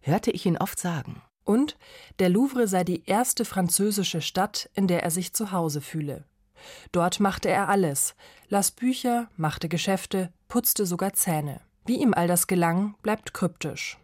hörte 0.00 0.30
ich 0.30 0.46
ihn 0.46 0.56
oft 0.56 0.78
sagen. 0.78 1.22
Und 1.42 1.76
der 2.20 2.28
Louvre 2.28 2.68
sei 2.68 2.84
die 2.84 3.04
erste 3.06 3.44
französische 3.44 4.20
Stadt, 4.20 4.70
in 4.74 4.86
der 4.86 5.02
er 5.02 5.10
sich 5.10 5.32
zu 5.32 5.50
Hause 5.50 5.80
fühle. 5.80 6.24
Dort 6.92 7.20
machte 7.20 7.48
er 7.48 7.68
alles, 7.68 8.14
las 8.48 8.70
Bücher, 8.70 9.28
machte 9.36 9.68
Geschäfte, 9.68 10.32
putzte 10.48 10.86
sogar 10.86 11.12
Zähne. 11.12 11.60
Wie 11.84 12.00
ihm 12.00 12.14
all 12.14 12.26
das 12.26 12.46
gelang, 12.46 12.94
bleibt 13.02 13.34
kryptisch. 13.34 13.98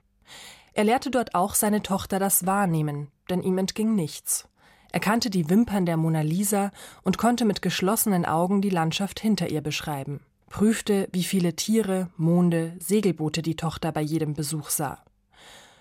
Er 0.73 0.85
lehrte 0.85 1.11
dort 1.11 1.35
auch 1.35 1.55
seine 1.55 1.83
Tochter 1.83 2.19
das 2.19 2.47
Wahrnehmen, 2.47 3.11
denn 3.29 3.43
ihm 3.43 3.59
entging 3.59 3.95
nichts. 3.95 4.49
Er 4.93 5.01
kannte 5.01 5.31
die 5.31 5.49
Wimpern 5.49 5.87
der 5.87 5.97
Mona 5.97 6.21
Lisa 6.21 6.71
und 7.03 7.19
konnte 7.19 7.45
mit 7.45 7.63
geschlossenen 7.63 8.25
Augen 8.25 8.61
die 8.61 8.71
Landschaft 8.71 9.21
hinter 9.21 9.49
ihr 9.49 9.63
beschreiben, 9.63 10.21
prüfte, 10.49 11.09
wie 11.13 11.25
viele 11.25 11.57
Tiere, 11.57 12.11
Monde, 12.17 12.77
Segelboote 12.79 13.43
die 13.43 13.57
Tochter 13.57 13.91
bei 13.91 14.03
jedem 14.03 14.35
Besuch 14.35 14.69
sah. 14.69 15.03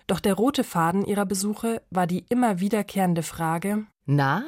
Doch 0.08 0.20
der 0.20 0.34
rote 0.34 0.64
Faden 0.64 1.06
ihrer 1.06 1.26
Besuche 1.26 1.82
war 1.90 2.08
die 2.08 2.26
immer 2.30 2.60
wiederkehrende 2.60 3.24
Frage 3.24 3.86
Na, 4.06 4.44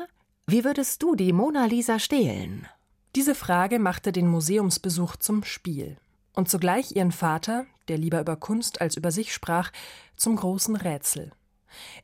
wie 0.45 0.65
würdest 0.65 1.01
du 1.01 1.15
die 1.15 1.31
Mona 1.31 1.65
Lisa 1.65 1.99
stehlen? 1.99 2.67
Diese 3.15 3.33
Frage 3.33 3.79
machte 3.79 4.11
den 4.11 4.27
Museumsbesuch 4.27 5.15
zum 5.15 5.43
Spiel 5.43 5.97
und 6.33 6.49
zugleich 6.49 6.95
ihren 6.95 7.13
Vater, 7.13 7.65
der 7.87 7.97
lieber 7.97 8.19
über 8.19 8.35
Kunst 8.35 8.81
als 8.81 8.97
über 8.97 9.11
sich 9.11 9.33
sprach, 9.33 9.71
zum 10.17 10.35
großen 10.35 10.75
Rätsel. 10.75 11.31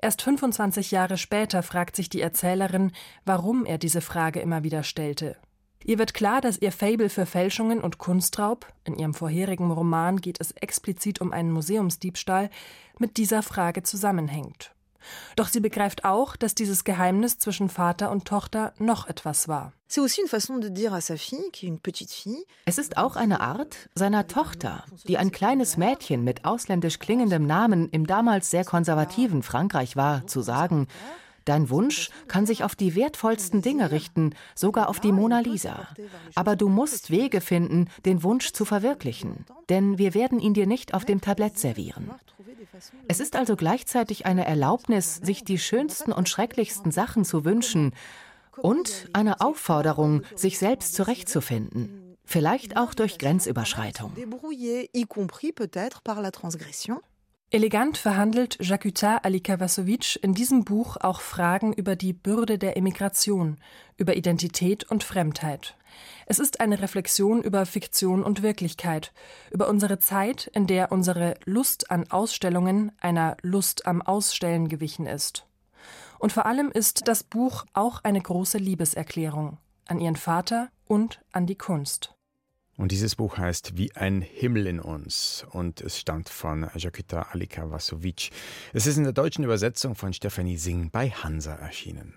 Erst 0.02 0.21
25 0.21 0.91
Jahre 0.91 1.17
später 1.17 1.63
fragt 1.63 1.97
sich 1.97 2.08
die 2.08 2.21
Erzählerin, 2.21 2.93
warum 3.25 3.65
er 3.65 3.78
diese 3.78 4.02
Frage 4.02 4.39
immer 4.39 4.63
wieder 4.63 4.84
stellte. 4.84 5.36
Ihr 5.84 5.99
wird 5.99 6.13
klar, 6.13 6.39
dass 6.39 6.62
ihr 6.62 6.71
Fable 6.71 7.10
für 7.10 7.25
Fälschungen 7.25 7.82
und 7.82 7.97
Kunstraub, 7.97 8.71
in 8.86 8.95
ihrem 8.95 9.13
vorherigen 9.13 9.69
Roman 9.69 10.21
geht 10.21 10.39
es 10.39 10.52
explizit 10.54 11.19
um 11.19 11.34
einen 11.34 11.52
Museumsdiebstahl, 11.52 12.49
mit 12.99 13.17
dieser 13.17 13.43
Frage 13.43 13.84
zusammenhängt. 13.84 14.73
Doch 15.36 15.48
sie 15.48 15.60
begreift 15.60 16.06
auch, 16.06 16.36
dass 16.36 16.56
dieses 16.56 16.84
Geheimnis 16.84 17.38
zwischen 17.40 17.70
Vater 17.70 18.12
und 18.12 18.26
Tochter 18.26 18.74
noch 18.78 19.08
etwas 19.08 19.48
war. 19.48 19.74
Es 22.66 22.78
ist 22.78 22.98
auch 22.98 23.16
eine 23.16 23.42
Art, 23.42 23.90
seiner 23.96 24.28
Tochter, 24.28 24.84
die 25.08 25.18
ein 25.18 25.32
kleines 25.32 25.78
Mädchen 25.78 26.24
mit 26.24 26.46
ausländisch 26.46 27.00
klingendem 27.00 27.48
Namen 27.48 27.90
im 27.90 28.06
damals 28.06 28.52
sehr 28.52 28.66
konservativen 28.66 29.42
Frankreich 29.42 29.96
war, 29.96 30.28
zu 30.28 30.42
sagen, 30.42 30.88
Dein 31.46 31.72
Wunsch 31.72 32.12
kann 32.28 32.46
sich 32.46 32.64
auf 32.64 32.76
die 32.76 32.94
wertvollsten 32.94 33.64
Dinge 33.64 33.90
richten, 33.90 34.36
sogar 34.54 34.88
auf 34.88 35.00
die 35.00 35.12
Mona 35.12 35.40
Lisa. 35.40 35.88
Aber 36.36 36.56
du 36.56 36.70
musst 36.70 37.10
Wege 37.10 37.42
finden, 37.42 37.88
den 38.06 38.22
Wunsch 38.22 38.52
zu 38.52 38.66
verwirklichen, 38.66 39.46
denn 39.68 39.98
wir 39.98 40.14
werden 40.14 40.40
ihn 40.40 40.54
dir 40.54 40.68
nicht 40.68 40.94
auf 40.94 41.06
dem 41.06 41.22
Tablett 41.22 41.58
servieren. 41.58 42.12
Es 43.08 43.19
ist 43.19 43.36
also 43.36 43.56
gleichzeitig 43.56 44.26
eine 44.26 44.45
Erlaubnis, 44.45 45.15
sich 45.15 45.43
die 45.43 45.58
schönsten 45.58 46.12
und 46.12 46.30
schrecklichsten 46.30 46.91
Sachen 46.91 47.26
zu 47.26 47.45
wünschen 47.45 47.93
und 48.58 49.10
eine 49.13 49.41
Aufforderung, 49.41 50.24
sich 50.36 50.60
selbst 50.60 50.95
zurechtzufinden, 50.95 52.17
vielleicht 52.26 52.78
auch 52.78 52.93
durch 52.93 53.17
Grenzüberschreitung. 53.17 54.13
Elegant 57.52 57.98
verhandelt 57.98 58.60
Jakuta 58.62 59.18
Alikavasovic 59.18 60.20
in 60.22 60.36
diesem 60.36 60.66
Buch 60.66 60.98
auch 60.98 61.20
Fragen 61.20 61.74
über 61.74 61.96
die 61.96 62.14
Bürde 62.14 62.60
der 62.60 62.78
Emigration, 62.78 63.58
über 63.98 64.16
Identität 64.16 64.84
und 64.84 65.04
Fremdheit. 65.04 65.76
Es 66.28 66.38
ist 66.38 66.60
eine 66.60 66.80
Reflexion 66.80 67.42
über 67.42 67.66
Fiktion 67.66 68.22
und 68.24 68.44
Wirklichkeit, 68.44 69.12
über 69.50 69.68
unsere 69.68 69.98
Zeit, 69.98 70.52
in 70.54 70.68
der 70.68 70.92
unsere 70.92 71.40
Lust 71.46 71.90
an 71.90 72.12
Ausstellungen 72.12 72.92
einer 73.00 73.36
Lust 73.42 73.88
am 73.88 74.04
Ausstellen 74.04 74.70
gewichen 74.70 75.08
ist. 75.08 75.48
Und 76.20 76.32
vor 76.32 76.46
allem 76.46 76.70
ist 76.70 77.08
das 77.08 77.24
Buch 77.24 77.66
auch 77.74 78.04
eine 78.04 78.22
große 78.22 78.60
Liebeserklärung 78.60 79.58
an 79.88 80.00
ihren 80.00 80.18
Vater 80.18 80.70
und 80.86 81.20
an 81.32 81.48
die 81.48 81.58
Kunst. 81.58 82.14
Und 82.80 82.94
dieses 82.94 83.18
Buch 83.18 83.38
heißt 83.38 83.78
Wie 83.78 83.94
ein 83.98 84.22
Himmel 84.22 84.65
in 84.65 84.80
uns 84.80 85.46
und 85.52 85.82
es 85.82 86.00
stammt 86.00 86.30
von 86.30 86.70
Jakita 86.76 87.24
Alika 87.34 87.70
Vasovic. 87.70 88.30
Es 88.72 88.88
ist 88.88 88.96
in 88.96 89.04
der 89.04 89.12
deutschen 89.12 89.44
Übersetzung 89.44 89.96
von 89.96 90.13
Stefanie 90.13 90.56
Singh 90.56 90.89
bei 90.89 91.10
Hansa 91.10 91.56
erschienen. 91.56 92.13